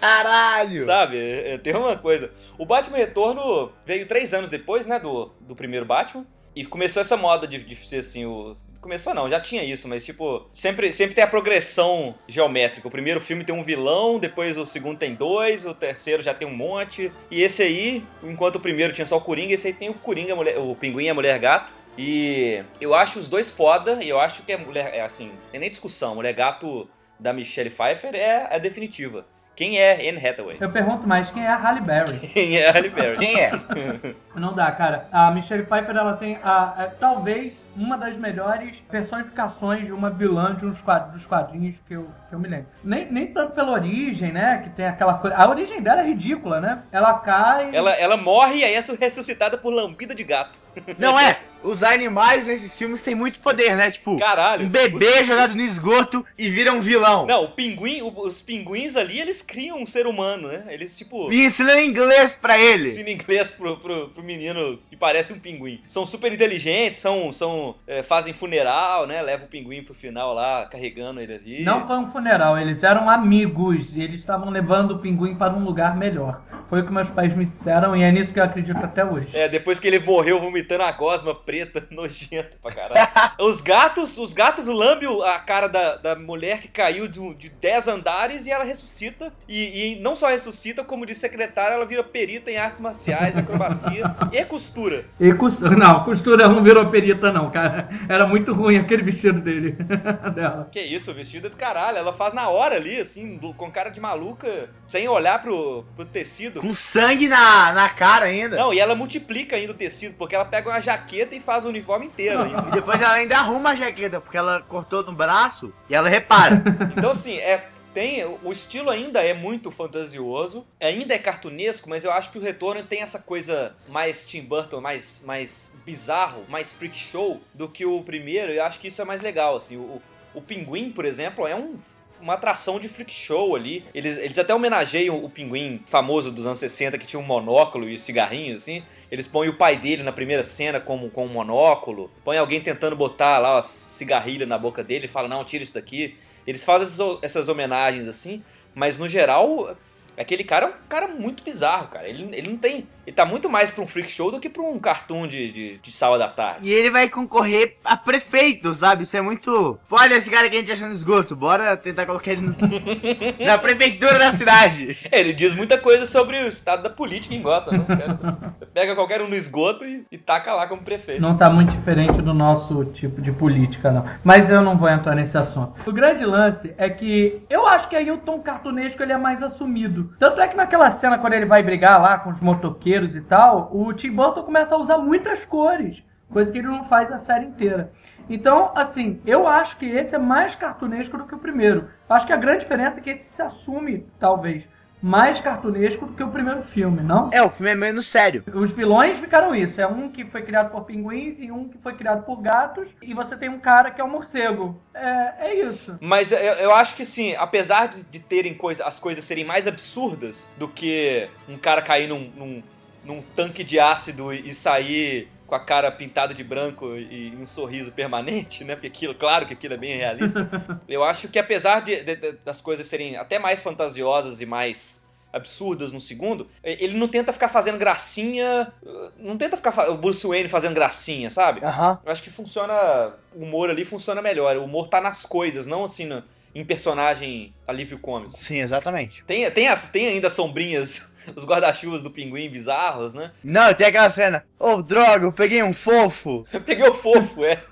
Caralho! 0.00 0.84
Sabe? 0.84 1.18
É, 1.18 1.54
é, 1.54 1.58
Tem 1.58 1.74
uma 1.74 1.96
coisa. 1.96 2.32
O 2.56 2.64
Batman 2.64 2.96
Retorno 2.96 3.70
veio 3.84 4.06
três 4.06 4.32
anos 4.32 4.48
depois, 4.48 4.86
né, 4.86 4.98
do, 4.98 5.30
do 5.40 5.54
primeiro 5.54 5.84
Batman. 5.84 6.26
E 6.56 6.64
começou 6.64 7.00
essa 7.00 7.16
moda 7.16 7.46
de, 7.46 7.62
de 7.62 7.76
ser 7.76 7.98
assim, 7.98 8.24
o. 8.24 8.56
Começou 8.80 9.12
não, 9.12 9.28
já 9.28 9.38
tinha 9.38 9.62
isso, 9.62 9.86
mas 9.86 10.02
tipo, 10.02 10.48
sempre, 10.50 10.90
sempre 10.90 11.14
tem 11.14 11.22
a 11.22 11.26
progressão 11.26 12.14
geométrica. 12.26 12.88
O 12.88 12.90
primeiro 12.90 13.20
filme 13.20 13.44
tem 13.44 13.54
um 13.54 13.62
vilão, 13.62 14.18
depois 14.18 14.56
o 14.56 14.64
segundo 14.64 14.96
tem 14.96 15.14
dois, 15.14 15.66
o 15.66 15.74
terceiro 15.74 16.22
já 16.22 16.32
tem 16.32 16.48
um 16.48 16.56
monte. 16.56 17.12
E 17.30 17.42
esse 17.42 17.62
aí, 17.62 18.02
enquanto 18.22 18.56
o 18.56 18.60
primeiro 18.60 18.94
tinha 18.94 19.04
só 19.04 19.18
o 19.18 19.20
Coringa, 19.20 19.52
esse 19.52 19.66
aí 19.66 19.74
tem 19.74 19.90
o 19.90 19.94
Coringa, 19.94 20.34
mulher, 20.34 20.58
o 20.58 20.74
Pinguim 20.74 21.04
e 21.04 21.08
a 21.10 21.14
Mulher 21.14 21.38
Gato. 21.38 21.70
E 21.98 22.64
eu 22.80 22.94
acho 22.94 23.18
os 23.18 23.28
dois 23.28 23.50
foda, 23.50 24.02
e 24.02 24.08
eu 24.08 24.18
acho 24.18 24.42
que 24.44 24.52
a 24.52 24.58
mulher, 24.58 24.94
é 24.94 25.02
assim, 25.02 25.30
tem 25.50 25.60
nem 25.60 25.70
discussão, 25.70 26.14
Mulher 26.14 26.32
Gato 26.32 26.88
da 27.18 27.34
Michelle 27.34 27.68
Pfeiffer 27.68 28.14
é 28.14 28.54
a 28.54 28.56
definitiva. 28.56 29.26
Quem 29.56 29.78
é 29.78 30.08
Anne 30.08 30.26
Hathaway? 30.26 30.56
Eu 30.58 30.70
pergunto 30.70 31.06
mais, 31.06 31.30
quem 31.30 31.44
é 31.44 31.48
a 31.48 31.56
Halle 31.56 31.80
Berry? 31.82 32.18
Quem 32.32 32.56
é 32.56 32.68
a 32.68 32.72
Halle 32.72 32.88
Berry? 32.88 33.18
Quem 33.18 33.38
é? 33.38 33.50
Não 34.34 34.54
dá, 34.54 34.70
cara. 34.72 35.06
A 35.12 35.30
Michelle 35.32 35.64
Pfeiffer, 35.64 35.94
ela 35.94 36.14
tem 36.16 36.38
a, 36.42 36.62
a- 36.84 36.90
talvez 36.98 37.62
uma 37.76 37.98
das 37.98 38.16
melhores 38.16 38.76
personificações 38.90 39.84
de 39.84 39.92
uma 39.92 40.08
vilã 40.08 40.54
de 40.54 40.64
uns 40.64 40.80
quadros, 40.80 41.12
dos 41.12 41.26
quadrinhos 41.26 41.76
que 41.86 41.92
eu, 41.94 42.08
que 42.28 42.34
eu 42.34 42.38
me 42.38 42.48
lembro. 42.48 42.68
Nem, 42.82 43.10
nem 43.12 43.26
tanto 43.26 43.52
pela 43.52 43.72
origem, 43.72 44.32
né? 44.32 44.62
Que 44.64 44.70
tem 44.70 44.86
aquela 44.86 45.14
coisa. 45.14 45.36
A 45.36 45.48
origem 45.50 45.82
dela 45.82 46.00
é 46.00 46.06
ridícula, 46.06 46.60
né? 46.60 46.82
Ela 46.90 47.14
cai. 47.18 47.68
Ela, 47.74 47.90
ela 47.96 48.16
morre 48.16 48.60
e 48.60 48.64
aí 48.64 48.72
é 48.74 48.80
ressuscitada 48.98 49.58
por 49.58 49.74
lambida 49.74 50.14
de 50.14 50.24
gato. 50.24 50.58
Não 50.98 51.18
é? 51.18 51.38
Os 51.62 51.82
animais 51.82 52.46
nesses 52.46 52.76
filmes 52.78 53.02
têm 53.02 53.14
muito 53.14 53.38
poder, 53.40 53.76
né? 53.76 53.90
Tipo, 53.90 54.18
Caralho. 54.18 54.64
um 54.64 54.68
bebê 54.68 55.24
jogado 55.24 55.54
no 55.54 55.60
esgoto 55.60 56.24
e 56.38 56.48
vira 56.48 56.72
um 56.72 56.80
vilão. 56.80 57.26
Não, 57.26 57.44
o 57.44 57.48
pinguim, 57.50 58.00
o- 58.02 58.20
os 58.22 58.40
pinguins 58.40 58.96
ali, 58.96 59.20
eles 59.20 59.42
criam 59.42 59.80
um 59.82 59.86
ser 59.86 60.06
humano, 60.06 60.48
né? 60.48 60.64
Eles, 60.68 60.96
tipo, 60.96 61.28
Me 61.28 61.44
ensinando 61.44 61.80
inglês 61.80 62.38
pra 62.40 62.58
ele. 62.58 62.88
ensinam 62.88 63.10
inglês 63.10 63.50
pro, 63.50 63.76
pro, 63.76 64.08
pro 64.08 64.22
menino 64.22 64.78
que 64.88 64.96
parece 64.96 65.32
um 65.32 65.38
pinguim. 65.38 65.80
São 65.86 66.06
super 66.06 66.32
inteligentes, 66.32 66.98
são, 66.98 67.32
são 67.32 67.74
é, 67.86 68.02
fazem 68.02 68.32
funeral, 68.32 69.06
né? 69.06 69.20
Leva 69.20 69.44
o 69.44 69.48
pinguim 69.48 69.82
pro 69.82 69.94
final 69.94 70.32
lá, 70.32 70.64
carregando 70.66 71.20
ele 71.20 71.34
ali. 71.34 71.62
Não 71.62 71.86
foi 71.86 71.96
um 71.98 72.10
funeral, 72.10 72.56
eles 72.58 72.82
eram 72.82 73.08
amigos 73.10 73.94
e 73.94 74.02
eles 74.02 74.20
estavam 74.20 74.50
levando 74.50 74.92
o 74.92 74.98
pinguim 74.98 75.34
para 75.34 75.52
um 75.52 75.62
lugar 75.64 75.96
melhor. 75.96 76.40
Foi 76.68 76.80
o 76.82 76.86
que 76.86 76.92
meus 76.92 77.10
pais 77.10 77.36
me 77.36 77.44
disseram 77.44 77.96
e 77.96 78.02
é 78.02 78.12
nisso 78.12 78.32
que 78.32 78.38
eu 78.38 78.44
acredito 78.44 78.76
até 78.78 79.04
hoje. 79.04 79.26
É, 79.36 79.48
depois 79.48 79.80
que 79.80 79.88
ele 79.88 79.98
morreu 79.98 80.38
vomitando 80.40 80.84
a 80.84 80.92
gosma 80.92 81.34
preta, 81.50 81.84
nojenta 81.90 82.52
pra 82.62 82.72
caralho. 82.72 83.32
os 83.40 83.60
gatos, 83.60 84.16
os 84.18 84.32
gatos 84.32 84.66
lambem 84.66 85.08
a 85.24 85.38
cara 85.40 85.66
da, 85.68 85.96
da 85.96 86.14
mulher 86.14 86.60
que 86.60 86.68
caiu 86.68 87.08
de, 87.08 87.34
de 87.34 87.48
10 87.48 87.88
andares 87.88 88.46
e 88.46 88.50
ela 88.52 88.62
ressuscita. 88.62 89.32
E, 89.48 89.94
e 89.94 90.00
não 90.00 90.14
só 90.14 90.28
ressuscita, 90.28 90.84
como 90.84 91.04
de 91.04 91.14
secretária, 91.14 91.74
ela 91.74 91.84
vira 91.84 92.04
perita 92.04 92.50
em 92.50 92.56
artes 92.56 92.78
marciais, 92.80 93.36
acrobacia 93.36 94.14
e 94.32 94.44
costura. 94.44 95.06
E 95.18 95.32
costura, 95.34 95.76
não, 95.76 96.04
costura 96.04 96.48
não 96.48 96.62
virou 96.62 96.86
perita 96.88 97.32
não, 97.32 97.50
cara. 97.50 97.88
Era 98.08 98.26
muito 98.26 98.52
ruim 98.52 98.78
aquele 98.78 99.02
vestido 99.02 99.40
dele, 99.40 99.72
dela. 100.34 100.68
Que 100.70 100.80
isso, 100.80 101.10
o 101.10 101.14
vestido 101.14 101.48
é 101.48 101.50
do 101.50 101.56
caralho. 101.56 101.98
Ela 101.98 102.12
faz 102.12 102.32
na 102.32 102.48
hora 102.48 102.76
ali, 102.76 103.00
assim, 103.00 103.36
do- 103.36 103.52
com 103.54 103.70
cara 103.72 103.90
de 103.90 104.00
maluca, 104.00 104.70
sem 104.86 105.08
olhar 105.08 105.42
pro, 105.42 105.84
pro 105.96 106.04
tecido. 106.04 106.60
Com 106.60 106.72
sangue 106.74 107.26
na, 107.26 107.72
na 107.72 107.88
cara 107.88 108.26
ainda. 108.26 108.56
Não, 108.56 108.72
e 108.72 108.78
ela 108.78 108.94
multiplica 108.94 109.56
ainda 109.56 109.72
o 109.72 109.74
tecido, 109.76 110.14
porque 110.14 110.34
ela 110.34 110.44
pega 110.44 110.68
uma 110.70 110.80
jaqueta 110.80 111.34
e 111.34 111.39
faz 111.40 111.64
o 111.64 111.68
uniforme 111.68 112.06
inteiro 112.06 112.42
ainda. 112.42 112.68
E 112.68 112.70
depois 112.72 113.00
ela 113.00 113.14
ainda 113.14 113.36
arruma 113.38 113.70
a 113.70 113.74
jaqueta, 113.74 114.20
porque 114.20 114.36
ela 114.36 114.60
cortou 114.62 115.02
no 115.02 115.12
braço 115.12 115.72
e 115.88 115.94
ela 115.94 116.08
repara. 116.08 116.62
Então, 116.96 117.10
assim, 117.10 117.36
é. 117.36 117.68
Tem, 117.92 118.24
o 118.24 118.52
estilo 118.52 118.88
ainda 118.88 119.20
é 119.20 119.34
muito 119.34 119.68
fantasioso, 119.68 120.64
ainda 120.80 121.12
é 121.12 121.18
cartunesco, 121.18 121.90
mas 121.90 122.04
eu 122.04 122.12
acho 122.12 122.30
que 122.30 122.38
o 122.38 122.40
Retorno 122.40 122.84
tem 122.84 123.02
essa 123.02 123.18
coisa 123.18 123.74
mais 123.88 124.24
Tim 124.24 124.42
Burton, 124.42 124.80
mais, 124.80 125.20
mais 125.26 125.72
bizarro, 125.84 126.44
mais 126.48 126.72
freak 126.72 126.96
show 126.96 127.40
do 127.52 127.68
que 127.68 127.84
o 127.84 128.00
primeiro, 128.02 128.52
e 128.52 128.58
eu 128.58 128.64
acho 128.64 128.78
que 128.78 128.86
isso 128.86 129.02
é 129.02 129.04
mais 129.04 129.20
legal, 129.20 129.56
assim. 129.56 129.76
O, 129.76 130.00
o 130.32 130.40
Pinguim, 130.40 130.92
por 130.92 131.04
exemplo, 131.04 131.48
é 131.48 131.56
um, 131.56 131.74
uma 132.20 132.34
atração 132.34 132.78
de 132.78 132.88
freak 132.88 133.12
show 133.12 133.56
ali. 133.56 133.84
Eles, 133.94 134.18
eles 134.18 134.38
até 134.38 134.54
homenageiam 134.54 135.24
o 135.24 135.28
Pinguim 135.28 135.82
famoso 135.86 136.30
dos 136.30 136.46
anos 136.46 136.58
60, 136.58 136.98
que 136.98 137.06
tinha 137.06 137.20
um 137.20 137.26
monóculo 137.26 137.88
e 137.88 137.98
cigarrinho, 137.98 138.54
assim. 138.54 138.82
Eles 139.10 139.26
põem 139.26 139.48
o 139.48 139.54
pai 139.54 139.76
dele 139.76 140.02
na 140.02 140.12
primeira 140.12 140.44
cena 140.44 140.80
como 140.80 141.10
com 141.10 141.26
um 141.26 141.32
monóculo, 141.32 142.10
põe 142.24 142.38
alguém 142.38 142.60
tentando 142.60 142.94
botar 142.94 143.38
lá 143.38 143.56
uma 143.56 143.62
cigarrilha 143.62 144.46
na 144.46 144.56
boca 144.56 144.84
dele 144.84 145.06
e 145.06 145.08
fala, 145.08 145.28
não, 145.28 145.44
tira 145.44 145.64
isso 145.64 145.74
daqui. 145.74 146.16
Eles 146.46 146.64
fazem 146.64 146.86
essas, 146.86 147.18
essas 147.22 147.48
homenagens 147.48 148.08
assim, 148.08 148.42
mas 148.74 148.98
no 148.98 149.08
geral, 149.08 149.76
aquele 150.16 150.44
cara 150.44 150.66
é 150.66 150.68
um 150.70 150.74
cara 150.88 151.08
muito 151.08 151.42
bizarro, 151.42 151.88
cara. 151.88 152.08
Ele, 152.08 152.28
ele 152.34 152.50
não 152.50 152.56
tem. 152.56 152.86
Ele 153.10 153.16
tá 153.16 153.24
muito 153.24 153.50
mais 153.50 153.72
pra 153.72 153.82
um 153.82 153.88
freak 153.88 154.08
show 154.08 154.30
do 154.30 154.38
que 154.38 154.48
pra 154.48 154.62
um 154.62 154.78
cartoon 154.78 155.26
de, 155.26 155.50
de, 155.50 155.78
de 155.78 155.90
sábado 155.90 156.22
à 156.22 156.28
tarde. 156.28 156.64
E 156.68 156.70
ele 156.72 156.90
vai 156.92 157.08
concorrer 157.08 157.76
a 157.84 157.96
prefeito, 157.96 158.72
sabe? 158.72 159.02
Isso 159.02 159.16
é 159.16 159.20
muito. 159.20 159.76
Olha 159.90 160.14
esse 160.14 160.30
cara 160.30 160.48
que 160.48 160.54
a 160.54 160.60
gente 160.60 160.70
acha 160.70 160.86
no 160.86 160.92
esgoto, 160.92 161.34
bora 161.34 161.76
tentar 161.76 162.06
colocar 162.06 162.30
ele 162.30 162.42
no- 162.42 162.54
na 163.44 163.58
prefeitura 163.58 164.16
da 164.16 164.30
cidade. 164.30 164.96
É, 165.10 165.18
ele 165.18 165.32
diz 165.32 165.56
muita 165.56 165.76
coisa 165.76 166.06
sobre 166.06 166.40
o 166.44 166.48
estado 166.48 166.84
da 166.84 166.90
política 166.90 167.34
em 167.34 167.42
Gotham, 167.42 167.78
né? 167.78 167.84
Cara, 167.88 168.14
Você 168.14 168.66
pega 168.66 168.94
qualquer 168.94 169.20
um 169.22 169.28
no 169.28 169.34
esgoto 169.34 169.84
e, 169.84 170.04
e 170.12 170.16
taca 170.16 170.54
lá 170.54 170.68
como 170.68 170.82
prefeito. 170.82 171.20
Não 171.20 171.36
tá 171.36 171.50
muito 171.50 171.70
diferente 171.76 172.22
do 172.22 172.32
nosso 172.32 172.84
tipo 172.86 173.20
de 173.20 173.32
política, 173.32 173.90
não. 173.90 174.04
Mas 174.22 174.48
eu 174.48 174.62
não 174.62 174.78
vou 174.78 174.88
entrar 174.88 175.16
nesse 175.16 175.36
assunto. 175.36 175.74
O 175.84 175.92
grande 175.92 176.24
lance 176.24 176.72
é 176.78 176.88
que 176.88 177.42
eu 177.50 177.66
acho 177.66 177.88
que 177.88 177.96
aí 177.96 178.08
o 178.10 178.18
tom 178.18 178.38
cartunesco 178.40 179.02
ele 179.02 179.12
é 179.12 179.18
mais 179.18 179.42
assumido. 179.42 180.14
Tanto 180.16 180.40
é 180.40 180.46
que 180.46 180.56
naquela 180.56 180.88
cena, 180.90 181.18
quando 181.18 181.32
ele 181.32 181.46
vai 181.46 181.60
brigar 181.60 182.00
lá 182.00 182.16
com 182.18 182.30
os 182.30 182.40
motoqueiros 182.40 182.99
e 183.14 183.20
tal, 183.20 183.70
o 183.72 183.92
Tim 183.92 184.12
Burton 184.12 184.42
começa 184.42 184.74
a 184.74 184.78
usar 184.78 184.98
muitas 184.98 185.44
cores. 185.44 186.02
Coisa 186.30 186.52
que 186.52 186.58
ele 186.58 186.68
não 186.68 186.84
faz 186.84 187.10
a 187.10 187.18
série 187.18 187.46
inteira. 187.46 187.92
Então, 188.28 188.70
assim, 188.76 189.20
eu 189.26 189.48
acho 189.48 189.76
que 189.76 189.86
esse 189.86 190.14
é 190.14 190.18
mais 190.18 190.54
cartunesco 190.54 191.18
do 191.18 191.24
que 191.24 191.34
o 191.34 191.38
primeiro. 191.38 191.88
Eu 192.08 192.14
acho 192.14 192.26
que 192.26 192.32
a 192.32 192.36
grande 192.36 192.60
diferença 192.60 193.00
é 193.00 193.02
que 193.02 193.10
esse 193.10 193.24
se 193.24 193.42
assume, 193.42 194.06
talvez, 194.20 194.64
mais 195.02 195.40
cartunesco 195.40 196.06
do 196.06 196.12
que 196.12 196.22
o 196.22 196.30
primeiro 196.30 196.62
filme, 196.62 197.02
não? 197.02 197.30
É, 197.32 197.42
o 197.42 197.48
filme 197.48 197.72
é 197.72 197.74
menos 197.74 198.06
sério. 198.06 198.44
Os 198.52 198.72
vilões 198.72 199.18
ficaram 199.18 199.54
isso. 199.54 199.80
É 199.80 199.86
um 199.86 200.08
que 200.08 200.24
foi 200.24 200.42
criado 200.42 200.70
por 200.70 200.84
pinguins 200.84 201.38
e 201.38 201.50
um 201.50 201.68
que 201.68 201.78
foi 201.78 201.94
criado 201.94 202.24
por 202.24 202.40
gatos. 202.40 202.88
E 203.02 203.14
você 203.14 203.36
tem 203.36 203.48
um 203.48 203.58
cara 203.58 203.90
que 203.90 204.00
é 204.00 204.04
um 204.04 204.10
morcego. 204.10 204.80
É, 204.94 205.48
é 205.48 205.54
isso. 205.66 205.98
Mas 206.00 206.32
eu, 206.32 206.38
eu 206.38 206.74
acho 206.74 206.94
que 206.94 207.04
sim, 207.04 207.34
apesar 207.36 207.88
de, 207.88 208.04
de 208.04 208.20
terem 208.20 208.54
coisa, 208.54 208.84
as 208.84 209.00
coisas 209.00 209.24
serem 209.24 209.44
mais 209.44 209.66
absurdas 209.66 210.50
do 210.56 210.68
que 210.68 211.28
um 211.48 211.56
cara 211.56 211.80
cair 211.80 212.08
num, 212.08 212.30
num, 212.36 212.62
num 213.04 213.22
tanque 213.34 213.64
de 213.64 213.78
ácido 213.80 214.32
e, 214.32 214.54
sair 214.54 215.28
com 215.46 215.54
a 215.54 215.60
cara 215.60 215.90
pintada 215.90 216.32
de 216.32 216.44
branco 216.44 216.86
e, 216.96 217.34
um 217.40 217.46
sorriso 217.46 217.90
permanente, 217.92 218.62
né? 218.62 218.74
Porque 218.74 218.86
aquilo, 218.86 219.14
claro 219.14 219.46
que 219.46 219.52
aquilo 219.54 219.74
é 219.74 219.76
bem 219.76 219.96
realista. 219.96 220.48
eu 220.88 221.02
acho 221.02 221.28
que 221.28 221.38
apesar 221.38 221.80
de, 221.80 222.02
de- 222.02 222.32
das 222.44 222.60
coisas 222.60 222.86
serem 222.86 223.16
até 223.16 223.38
mais 223.38 223.62
fantasiosas 223.62 224.40
e 224.40 224.46
mais 224.46 225.00
absurdas 225.32 225.92
no 225.92 226.00
segundo, 226.00 226.48
ele 226.62 226.96
não 226.96 227.06
tenta 227.06 227.32
ficar 227.32 227.48
fazendo 227.48 227.78
gracinha, 227.78 228.72
eh, 228.84 229.10
não 229.18 229.36
tenta 229.36 229.56
ficar 229.56 229.88
o 229.88 229.96
Bruce 229.96 230.26
Wayne 230.26 230.48
fazendo 230.48 230.74
gracinha, 230.74 231.30
sabe? 231.30 231.64
Aham. 231.64 232.00
Eu 232.04 232.10
acho 232.10 232.22
que 232.22 232.30
funciona. 232.30 233.14
O 233.32 233.44
humor 233.44 233.70
ali 233.70 233.84
funciona 233.84 234.20
melhor. 234.20 234.56
O 234.56 234.64
humor 234.64 234.88
tá 234.88 235.00
nas 235.00 235.24
coisas, 235.24 235.66
não 235.68 235.84
assim 235.84 236.04
no- 236.04 236.22
em 236.52 236.64
personagem 236.64 237.54
alívio 237.66 237.96
cômico. 237.98 238.32
Sim, 238.36 238.58
exatamente. 238.58 239.22
Tem, 239.24 239.48
tem, 239.52 239.68
as, 239.68 239.88
tem 239.88 240.08
ainda 240.08 240.26
as 240.26 240.32
sombrinhas, 240.32 241.12
os 241.36 241.44
guarda-chuvas 241.44 242.02
do 242.02 242.10
pinguim 242.10 242.48
bizarros, 242.50 243.14
né? 243.14 243.30
Não, 243.42 243.72
tem 243.74 243.86
aquela 243.86 244.10
cena. 244.10 244.44
Ô, 244.58 244.82
droga, 244.82 245.24
eu 245.26 245.32
peguei 245.32 245.62
um 245.62 245.72
fofo. 245.72 246.44
Eu 246.52 246.60
peguei 246.62 246.86
o 246.88 246.94
fofo, 246.94 247.44
é. 247.44 247.62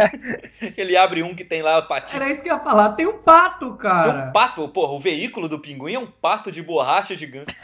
Ele 0.76 0.96
abre 0.96 1.22
um 1.22 1.34
que 1.34 1.44
tem 1.44 1.62
lá 1.62 1.78
a 1.78 1.82
patinha. 1.82 2.22
Era 2.22 2.30
isso 2.32 2.42
que 2.42 2.50
eu 2.50 2.54
ia 2.56 2.60
falar. 2.62 2.92
Tem 2.92 3.06
um 3.06 3.18
pato, 3.18 3.70
Tem 3.70 3.76
cara. 3.78 4.28
um 4.28 4.32
pato, 4.32 4.68
porra, 4.68 4.92
o 4.92 5.00
veículo 5.00 5.48
do 5.48 5.58
pinguim 5.60 5.94
é 5.94 5.98
um 5.98 6.06
pato 6.06 6.50
de 6.52 6.62
borracha 6.62 7.16
gigante. 7.16 7.54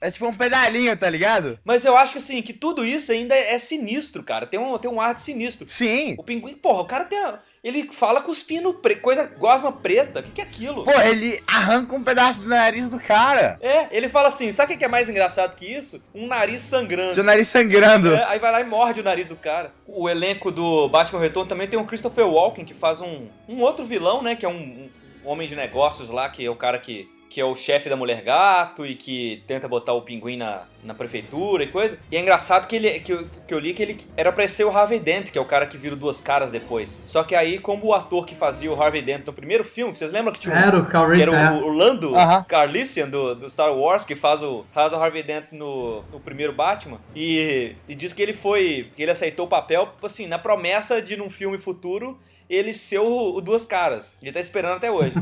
É 0.00 0.10
tipo 0.10 0.26
um 0.26 0.34
pedalinho, 0.34 0.96
tá 0.96 1.08
ligado? 1.08 1.58
Mas 1.64 1.84
eu 1.84 1.96
acho 1.96 2.12
que 2.12 2.18
assim, 2.18 2.42
que 2.42 2.52
tudo 2.52 2.84
isso 2.84 3.12
ainda 3.12 3.34
é 3.34 3.58
sinistro, 3.58 4.22
cara. 4.22 4.46
Tem 4.46 4.60
um, 4.60 4.76
tem 4.78 4.90
um 4.90 5.00
ar 5.00 5.14
de 5.14 5.20
sinistro. 5.22 5.68
Sim. 5.70 6.14
O 6.18 6.22
pinguim, 6.22 6.54
porra, 6.54 6.82
o 6.82 6.86
cara 6.86 7.04
tem. 7.04 7.18
a- 7.18 7.38
Ele 7.66 7.88
fala 7.90 8.22
cuspindo 8.22 8.72
pre... 8.74 8.94
coisa 8.94 9.26
gosma 9.26 9.72
preta. 9.72 10.20
O 10.20 10.22
que, 10.22 10.30
que 10.30 10.40
é 10.40 10.44
aquilo? 10.44 10.84
Pô, 10.84 11.00
ele 11.00 11.42
arranca 11.48 11.96
um 11.96 12.04
pedaço 12.04 12.42
do 12.42 12.48
nariz 12.48 12.88
do 12.88 13.00
cara. 13.00 13.58
É, 13.60 13.88
ele 13.90 14.08
fala 14.08 14.28
assim: 14.28 14.52
sabe 14.52 14.74
o 14.74 14.78
que 14.78 14.84
é 14.84 14.88
mais 14.88 15.08
engraçado 15.08 15.56
que 15.56 15.66
isso? 15.66 16.00
Um 16.14 16.28
nariz 16.28 16.62
sangrando. 16.62 17.14
Seu 17.14 17.24
nariz 17.24 17.48
sangrando. 17.48 18.14
É, 18.14 18.22
aí 18.26 18.38
vai 18.38 18.52
lá 18.52 18.60
e 18.60 18.64
morde 18.64 19.00
o 19.00 19.02
nariz 19.02 19.30
do 19.30 19.34
cara. 19.34 19.72
O 19.84 20.08
elenco 20.08 20.52
do 20.52 20.88
Batman 20.88 21.20
Retorno 21.20 21.48
também 21.48 21.66
tem 21.66 21.76
o 21.76 21.84
Christopher 21.84 22.28
Walken, 22.28 22.64
que 22.64 22.72
faz 22.72 23.00
um, 23.00 23.26
um 23.48 23.60
outro 23.60 23.84
vilão, 23.84 24.22
né? 24.22 24.36
Que 24.36 24.46
é 24.46 24.48
um, 24.48 24.88
um 25.24 25.28
homem 25.28 25.48
de 25.48 25.56
negócios 25.56 26.08
lá, 26.08 26.28
que 26.28 26.46
é 26.46 26.48
o 26.48 26.54
cara 26.54 26.78
que, 26.78 27.08
que 27.28 27.40
é 27.40 27.44
o 27.44 27.54
chefe 27.54 27.88
da 27.88 27.96
Mulher 27.96 28.22
Gato 28.22 28.86
e 28.86 28.94
que 28.94 29.42
tenta 29.46 29.68
botar 29.68 29.92
o 29.92 30.02
pinguim 30.02 30.36
na, 30.36 30.62
na 30.82 30.94
prefeitura 30.94 31.64
e 31.64 31.66
coisa. 31.66 31.98
E 32.10 32.16
é 32.16 32.20
engraçado 32.20 32.66
que, 32.66 32.76
ele, 32.76 33.00
que, 33.00 33.12
eu, 33.12 33.26
que 33.46 33.52
eu 33.52 33.58
li 33.58 33.74
que 33.74 33.82
ele 33.82 34.00
era 34.16 34.32
pra 34.32 34.46
ser 34.48 34.64
o 34.64 34.70
Harvey 34.70 34.98
Dent, 34.98 35.30
que 35.30 35.38
é 35.38 35.40
o 35.40 35.44
cara 35.44 35.66
que 35.66 35.76
vira 35.76 35.96
duas 35.96 36.20
caras 36.20 36.50
depois. 36.50 37.02
Só 37.06 37.22
que 37.22 37.34
aí, 37.34 37.58
como 37.58 37.86
o 37.86 37.94
ator 37.94 38.24
que 38.26 38.34
fazia 38.34 38.72
o 38.72 38.80
Harvey 38.80 39.02
Dent 39.02 39.26
no 39.26 39.32
primeiro 39.32 39.64
filme, 39.64 39.92
que 39.92 39.98
vocês 39.98 40.12
lembram 40.12 40.32
que 40.32 40.40
tinha 40.40 40.54
um, 40.54 40.58
Era 40.58 40.78
o 40.78 40.86
Cal 40.86 41.10
que 41.10 41.22
era 41.22 41.36
é. 41.36 41.50
o, 41.50 41.66
o 41.66 41.68
Lando 41.68 42.14
Aham. 42.14 42.44
Carlisian 42.44 43.08
do, 43.08 43.34
do 43.34 43.50
Star 43.50 43.74
Wars, 43.74 44.04
que 44.04 44.14
faz 44.14 44.42
o, 44.42 44.64
faz 44.72 44.92
o 44.92 44.96
Harvey 44.96 45.22
Dent 45.22 45.46
no, 45.52 46.02
no 46.12 46.20
primeiro 46.20 46.52
Batman. 46.52 46.98
E, 47.14 47.74
e 47.88 47.94
diz 47.94 48.12
que 48.12 48.22
ele 48.22 48.32
foi. 48.32 48.90
que 48.94 49.02
ele 49.02 49.10
aceitou 49.10 49.46
o 49.46 49.48
papel, 49.48 49.88
assim, 50.02 50.26
na 50.26 50.38
promessa 50.38 51.02
de 51.02 51.16
num 51.16 51.30
filme 51.30 51.58
futuro 51.58 52.18
ele 52.48 52.72
ser 52.72 52.98
o, 53.00 53.34
o 53.34 53.40
Duas 53.40 53.64
Caras. 53.66 54.16
Ele 54.22 54.32
tá 54.32 54.40
esperando 54.40 54.76
até 54.76 54.90
hoje. 54.90 55.14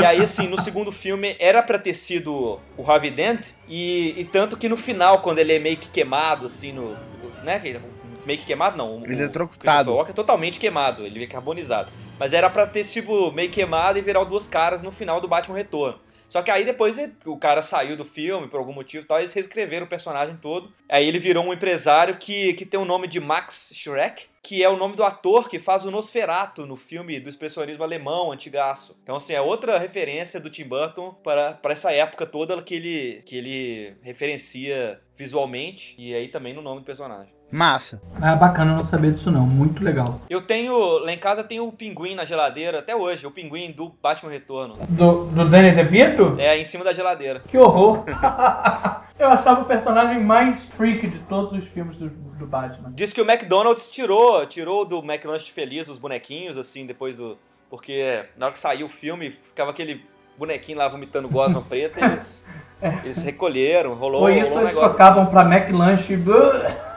e 0.00 0.04
aí, 0.06 0.20
assim, 0.22 0.46
no 0.48 0.60
segundo 0.60 0.92
filme 0.92 1.36
era 1.38 1.62
pra 1.62 1.78
ter 1.78 1.94
sido 1.94 2.60
o 2.76 2.90
Harvey 2.90 3.10
Dent, 3.10 3.48
e, 3.68 4.14
e 4.16 4.24
tanto 4.24 4.56
que 4.56 4.68
no 4.68 4.76
final, 4.76 5.20
quando 5.22 5.38
ele 5.38 5.52
é 5.54 5.58
meio 5.58 5.76
que 5.76 5.88
queimado, 5.88 6.46
assim, 6.46 6.72
no. 6.72 6.96
né? 7.42 7.60
ele- 7.64 7.80
Meio 8.26 8.40
que 8.40 8.46
queimado, 8.46 8.76
não. 8.76 8.98
o- 8.98 9.04
Ele 9.06 9.22
é 9.22 9.26
o 9.26 9.30
trocado. 9.30 9.92
Walken 9.94 10.10
é 10.10 10.14
totalmente 10.14 10.58
queimado, 10.58 11.06
ele 11.06 11.22
é 11.22 11.26
carbonizado. 11.28 11.92
Mas 12.18 12.32
era 12.32 12.50
pra 12.50 12.66
ter, 12.66 12.84
tipo, 12.84 13.30
meio 13.30 13.50
queimado 13.50 13.98
e 13.98 14.02
virar 14.02 14.20
o 14.20 14.24
duas 14.24 14.48
caras 14.48 14.82
no 14.82 14.90
final 14.90 15.20
do 15.20 15.28
Batman 15.28 15.54
Retorno. 15.56 16.00
Só 16.28 16.42
que 16.42 16.50
aí 16.50 16.64
depois 16.64 16.98
ele- 16.98 17.12
o 17.24 17.36
cara 17.36 17.62
saiu 17.62 17.96
do 17.96 18.04
filme 18.04 18.48
por 18.48 18.58
algum 18.58 18.72
motivo 18.72 19.04
e 19.04 19.06
tal, 19.06 19.18
eles 19.20 19.32
reescreveram 19.32 19.86
o 19.86 19.88
personagem 19.88 20.36
todo. 20.42 20.72
Aí 20.88 21.06
ele 21.06 21.20
virou 21.20 21.44
um 21.44 21.52
empresário 21.52 22.16
que, 22.16 22.54
que 22.54 22.66
tem 22.66 22.80
o 22.80 22.84
nome 22.84 23.06
de 23.06 23.20
Max 23.20 23.70
Schreck, 23.72 24.24
que 24.46 24.62
é 24.62 24.68
o 24.68 24.76
nome 24.76 24.94
do 24.94 25.02
ator 25.02 25.48
que 25.48 25.58
faz 25.58 25.84
o 25.84 25.90
Nosferatu 25.90 26.66
no 26.66 26.76
filme 26.76 27.18
do 27.18 27.28
expressionismo 27.28 27.82
alemão, 27.82 28.30
antigaço. 28.30 28.96
Então, 29.02 29.16
assim, 29.16 29.32
é 29.32 29.40
outra 29.40 29.76
referência 29.76 30.38
do 30.38 30.48
Tim 30.48 30.62
Burton 30.62 31.12
para, 31.14 31.54
para 31.54 31.72
essa 31.72 31.90
época 31.90 32.24
toda 32.24 32.62
que 32.62 32.72
ele, 32.72 33.22
que 33.26 33.36
ele 33.36 33.96
referencia 34.02 35.00
visualmente 35.16 35.96
e 35.98 36.14
aí 36.14 36.28
também 36.28 36.54
no 36.54 36.62
nome 36.62 36.78
do 36.78 36.86
personagem. 36.86 37.35
Massa. 37.50 38.02
Ah, 38.20 38.34
bacana 38.34 38.74
não 38.74 38.84
saber 38.84 39.12
disso 39.12 39.30
não. 39.30 39.46
Muito 39.46 39.82
legal. 39.82 40.20
Eu 40.28 40.42
tenho, 40.42 40.76
lá 40.98 41.12
em 41.12 41.18
casa 41.18 41.44
tem 41.44 41.60
o 41.60 41.70
pinguim 41.70 42.14
na 42.14 42.24
geladeira, 42.24 42.80
até 42.80 42.94
hoje, 42.94 43.26
o 43.26 43.30
pinguim 43.30 43.70
do 43.70 43.92
Batman 44.02 44.30
Retorno. 44.32 44.74
Do, 44.88 45.26
do 45.26 45.48
Danny 45.48 45.70
DeVito? 45.72 46.34
É, 46.38 46.58
em 46.58 46.64
cima 46.64 46.84
da 46.84 46.92
geladeira. 46.92 47.40
Que 47.48 47.56
horror. 47.56 48.04
Eu 49.18 49.28
achava 49.28 49.62
o 49.62 49.64
personagem 49.64 50.20
mais 50.22 50.64
freak 50.76 51.06
de 51.06 51.18
todos 51.20 51.52
os 51.52 51.64
filmes 51.68 51.96
do, 51.96 52.10
do 52.10 52.46
Batman. 52.46 52.92
Diz 52.94 53.12
que 53.12 53.20
o 53.22 53.30
McDonald's 53.30 53.90
tirou, 53.90 54.44
tirou 54.46 54.84
do 54.84 54.98
McLanche 54.98 55.50
Feliz 55.50 55.88
os 55.88 55.98
bonequinhos, 55.98 56.58
assim, 56.58 56.84
depois 56.84 57.16
do... 57.16 57.38
Porque 57.70 58.24
na 58.36 58.46
hora 58.46 58.52
que 58.52 58.58
saiu 58.58 58.86
o 58.86 58.90
filme, 58.90 59.30
ficava 59.30 59.70
aquele 59.70 60.04
bonequinho 60.36 60.78
lá 60.78 60.86
vomitando 60.88 61.28
gosma 61.28 61.62
preta, 61.62 61.98
e 62.00 62.04
eles, 62.04 62.46
eles 63.04 63.22
recolheram, 63.22 63.94
rolou, 63.94 64.22
Ou 64.22 64.30
isso 64.30 64.48
rolou 64.48 64.56
um 64.56 64.60
eles 64.62 64.74
negócio. 64.74 64.90
tocavam 64.90 65.26
pra 65.26 65.42
McLanche. 65.42 66.16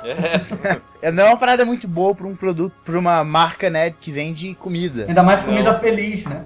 É, 0.04 0.80
É, 1.02 1.12
não 1.12 1.24
é 1.24 1.28
uma 1.28 1.38
parada 1.38 1.66
muito 1.66 1.88
boa 1.88 2.14
pra 2.14 2.28
um 2.28 2.36
produto, 2.36 2.74
pra 2.84 2.98
uma 3.00 3.24
marca, 3.24 3.70
né, 3.70 3.92
que 3.92 4.12
vende 4.12 4.54
comida. 4.56 5.06
Ainda 5.08 5.24
mais 5.24 5.40
Não. 5.42 5.50
comida 5.50 5.80
feliz, 5.80 6.26
né? 6.26 6.46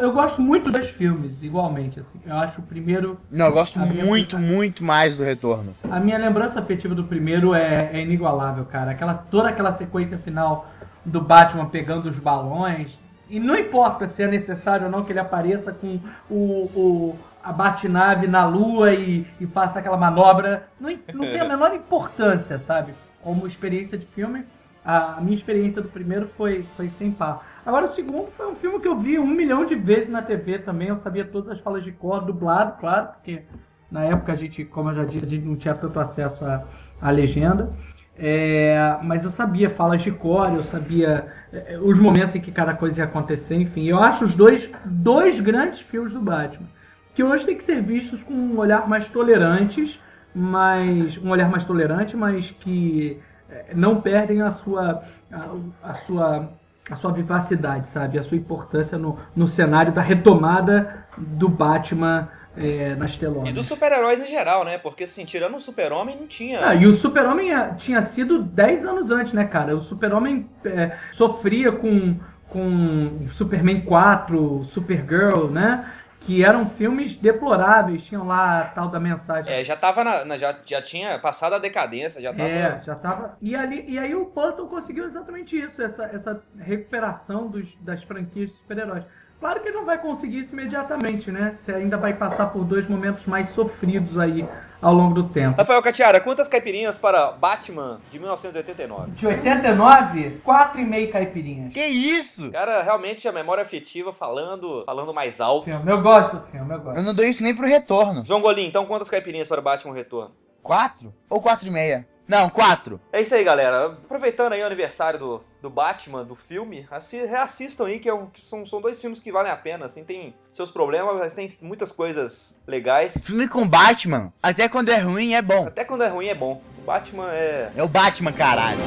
Eu 0.00 0.12
gosto 0.12 0.42
muito 0.42 0.72
dos 0.72 0.88
filmes, 0.88 1.42
igualmente, 1.42 2.00
assim. 2.00 2.20
Eu 2.26 2.36
acho 2.36 2.60
o 2.60 2.64
primeiro... 2.64 3.18
Não, 3.30 3.46
eu 3.46 3.52
gosto 3.52 3.78
A 3.78 3.86
minha 3.86 4.04
muito, 4.04 4.38
muito 4.38 4.82
mais 4.82 5.16
do 5.16 5.22
retorno. 5.22 5.74
A 5.88 6.00
minha 6.00 6.18
lembrança 6.18 6.58
afetiva 6.58 6.94
do 6.94 7.04
primeiro 7.04 7.54
é, 7.54 7.90
é 7.92 8.00
inigualável, 8.00 8.64
cara. 8.64 8.90
Aquela, 8.90 9.14
toda 9.14 9.50
aquela 9.50 9.70
sequência 9.70 10.18
final 10.18 10.68
do 11.04 11.20
Batman 11.20 11.66
pegando 11.66 12.08
os 12.08 12.18
balões. 12.18 12.90
E 13.30 13.38
não 13.38 13.56
importa 13.56 14.06
se 14.06 14.22
é 14.22 14.26
necessário 14.26 14.86
ou 14.86 14.90
não 14.90 15.04
que 15.04 15.12
ele 15.12 15.20
apareça 15.20 15.72
com 15.72 16.00
o, 16.28 16.34
o, 16.34 17.18
a 17.44 17.52
batinave 17.52 18.26
na 18.26 18.46
lua 18.46 18.94
e, 18.94 19.26
e 19.38 19.46
faça 19.46 19.78
aquela 19.78 19.96
manobra. 19.96 20.66
Não, 20.80 20.90
não 21.12 21.24
tem 21.24 21.40
a 21.40 21.44
menor 21.48 21.74
importância, 21.74 22.58
sabe? 22.58 22.92
Como 23.22 23.46
experiência 23.46 23.98
de 23.98 24.06
filme, 24.06 24.44
a, 24.84 25.18
a 25.18 25.20
minha 25.20 25.36
experiência 25.36 25.82
do 25.82 25.88
primeiro 25.88 26.28
foi, 26.36 26.62
foi 26.76 26.88
sem 26.88 27.10
par. 27.10 27.46
Agora, 27.64 27.86
o 27.86 27.94
segundo 27.94 28.28
foi 28.36 28.50
um 28.50 28.54
filme 28.54 28.80
que 28.80 28.88
eu 28.88 28.98
vi 28.98 29.18
um 29.18 29.26
milhão 29.26 29.64
de 29.64 29.74
vezes 29.74 30.08
na 30.08 30.22
TV 30.22 30.58
também. 30.58 30.88
Eu 30.88 30.98
sabia 30.98 31.24
todas 31.24 31.50
as 31.50 31.60
falas 31.60 31.84
de 31.84 31.92
cor, 31.92 32.24
dublado, 32.24 32.78
claro, 32.78 33.08
porque 33.08 33.42
na 33.90 34.04
época 34.04 34.32
a 34.32 34.36
gente, 34.36 34.64
como 34.64 34.90
eu 34.90 34.94
já 34.94 35.04
disse, 35.04 35.24
a 35.24 35.28
gente 35.28 35.44
não 35.44 35.56
tinha 35.56 35.74
tanto 35.74 36.00
acesso 36.00 36.44
à, 36.44 36.64
à 37.00 37.10
legenda. 37.10 37.72
É, 38.16 38.96
mas 39.02 39.24
eu 39.24 39.30
sabia 39.30 39.70
falas 39.70 40.02
de 40.02 40.12
cor, 40.12 40.52
eu 40.54 40.62
sabia 40.62 41.26
é, 41.52 41.78
os 41.78 41.98
momentos 41.98 42.36
em 42.36 42.40
que 42.40 42.52
cada 42.52 42.72
coisa 42.72 43.00
ia 43.00 43.04
acontecer, 43.04 43.56
enfim. 43.56 43.84
Eu 43.84 43.98
acho 43.98 44.24
os 44.24 44.34
dois, 44.34 44.70
dois 44.84 45.40
grandes 45.40 45.80
filmes 45.80 46.12
do 46.12 46.20
Batman, 46.20 46.68
que 47.14 47.22
hoje 47.22 47.46
tem 47.46 47.56
que 47.56 47.64
ser 47.64 47.80
vistos 47.80 48.22
com 48.22 48.34
um 48.34 48.58
olhar 48.58 48.88
mais 48.88 49.08
tolerantes, 49.08 50.00
mas 50.34 51.16
um 51.18 51.30
olhar 51.30 51.48
mais 51.48 51.64
tolerante, 51.64 52.16
mas 52.16 52.50
que 52.50 53.20
é, 53.48 53.66
não 53.74 54.00
perdem 54.00 54.42
a 54.42 54.50
sua 54.50 55.02
a, 55.30 55.90
a 55.90 55.94
sua 55.94 56.50
a 56.90 56.96
sua 56.96 57.12
vivacidade, 57.12 57.88
sabe? 57.88 58.18
A 58.18 58.22
sua 58.22 58.36
importância 58.36 58.98
no, 58.98 59.18
no 59.34 59.48
cenário 59.48 59.90
da 59.90 60.02
retomada 60.02 61.06
do 61.16 61.48
Batman 61.48 62.28
é, 62.56 62.94
nas 62.94 63.14
e 63.14 63.18
telonas. 63.18 63.52
dos 63.52 63.66
super-heróis 63.66 64.20
em 64.20 64.26
geral, 64.26 64.64
né? 64.64 64.78
Porque, 64.78 65.04
assim, 65.04 65.24
tirando 65.24 65.56
o 65.56 65.60
super-homem, 65.60 66.16
não 66.18 66.26
tinha... 66.26 66.66
Ah, 66.66 66.74
e 66.74 66.86
o 66.86 66.92
Super-Homem 66.92 67.52
eh, 67.52 67.74
tinha 67.78 68.00
sido 68.02 68.42
10 68.42 68.84
anos 68.84 69.10
antes, 69.10 69.32
né, 69.32 69.44
cara? 69.44 69.76
O 69.76 69.80
Super-Homem 69.80 70.48
eh, 70.64 70.96
sofria 71.12 71.72
com, 71.72 72.16
com 72.48 73.26
Superman 73.30 73.80
4, 73.80 74.62
Supergirl, 74.64 75.46
né? 75.46 75.84
Que 76.26 76.42
eram 76.42 76.70
filmes 76.70 77.14
deploráveis, 77.16 78.04
tinham 78.04 78.26
lá 78.26 78.60
a 78.60 78.64
tal 78.64 78.88
da 78.88 78.98
mensagem. 78.98 79.52
É, 79.52 79.62
já 79.62 79.76
tava 79.76 80.02
na, 80.02 80.24
na- 80.24 80.38
já, 80.38 80.56
já 80.64 80.80
tinha 80.80 81.18
passado 81.18 81.54
a 81.54 81.58
decadência, 81.58 82.20
já 82.20 82.32
tava... 82.32 82.48
É, 82.48 82.82
já 82.82 82.94
tava. 82.94 83.36
E, 83.42 83.54
ali, 83.54 83.84
e 83.86 83.98
aí 83.98 84.14
o 84.14 84.24
Burton 84.26 84.66
conseguiu 84.66 85.04
exatamente 85.04 85.58
isso, 85.58 85.82
essa, 85.82 86.04
essa 86.04 86.42
recuperação 86.58 87.48
dos, 87.48 87.76
das 87.80 88.02
franquias 88.04 88.50
de 88.50 88.56
super-heróis. 88.56 89.04
Claro 89.44 89.60
que 89.60 89.68
ele 89.68 89.76
não 89.76 89.84
vai 89.84 89.98
conseguir 89.98 90.38
isso 90.38 90.54
imediatamente, 90.54 91.30
né? 91.30 91.54
Você 91.54 91.70
ainda 91.70 91.98
vai 91.98 92.14
passar 92.14 92.46
por 92.46 92.64
dois 92.64 92.86
momentos 92.86 93.26
mais 93.26 93.50
sofridos 93.50 94.18
aí 94.18 94.48
ao 94.80 94.94
longo 94.94 95.12
do 95.12 95.28
tempo. 95.28 95.58
Rafael 95.58 95.82
Catiara, 95.82 96.18
quantas 96.18 96.48
caipirinhas 96.48 96.98
para 96.98 97.32
Batman 97.32 98.00
de 98.10 98.18
1989? 98.18 99.10
De 99.10 99.26
89, 99.26 100.40
4,5 100.42 101.12
caipirinhas. 101.12 101.74
Que 101.74 101.84
isso? 101.84 102.50
Cara, 102.52 102.80
realmente 102.82 103.28
a 103.28 103.32
memória 103.32 103.62
afetiva 103.62 104.14
falando, 104.14 104.82
falando 104.86 105.12
mais 105.12 105.38
alto. 105.42 105.66
Filme. 105.66 105.92
Eu 105.92 106.00
gosto 106.00 106.38
do 106.38 106.46
filme, 106.46 106.74
eu 106.74 106.80
gosto. 106.80 106.96
Eu 106.96 107.02
não 107.02 107.14
dou 107.14 107.26
isso 107.26 107.42
nem 107.42 107.54
pro 107.54 107.66
retorno. 107.66 108.24
João 108.24 108.40
Golim, 108.40 108.66
então 108.66 108.86
quantas 108.86 109.10
caipirinhas 109.10 109.46
para 109.46 109.60
Batman 109.60 109.92
Retorno? 109.92 110.34
Quatro? 110.62 111.12
Ou 111.28 111.42
quatro 111.42 111.68
e 111.68 111.70
meia? 111.70 112.08
Não, 112.26 112.48
quatro. 112.48 112.98
É 113.12 113.20
isso 113.20 113.34
aí, 113.34 113.44
galera. 113.44 113.88
Aproveitando 113.88 114.54
aí 114.54 114.62
o 114.62 114.66
aniversário 114.66 115.18
do, 115.18 115.44
do 115.64 115.70
Batman, 115.70 116.22
do 116.22 116.34
filme, 116.34 116.86
assi- 116.90 117.24
reassistam 117.24 117.86
aí, 117.86 117.98
que, 117.98 118.06
é 118.06 118.12
um- 118.12 118.26
que 118.26 118.38
são, 118.42 118.66
são 118.66 118.82
dois 118.82 119.00
filmes 119.00 119.18
que 119.18 119.32
valem 119.32 119.50
a 119.50 119.56
pena, 119.56 119.86
assim, 119.86 120.04
tem 120.04 120.34
seus 120.52 120.70
problemas, 120.70 121.16
mas 121.18 121.32
tem 121.32 121.48
muitas 121.62 121.90
coisas 121.90 122.60
legais. 122.66 123.16
Filme 123.24 123.48
com 123.48 123.66
Batman, 123.66 124.30
até 124.42 124.68
quando 124.68 124.90
é 124.90 124.98
ruim, 124.98 125.32
é 125.32 125.40
bom. 125.40 125.66
Até 125.66 125.82
quando 125.82 126.04
é 126.04 126.08
ruim 126.08 126.28
é 126.28 126.34
bom. 126.34 126.60
O 126.78 126.82
Batman 126.82 127.32
é... 127.32 127.72
É 127.74 127.82
o 127.82 127.88
Batman, 127.88 128.30
caralho. 128.32 128.78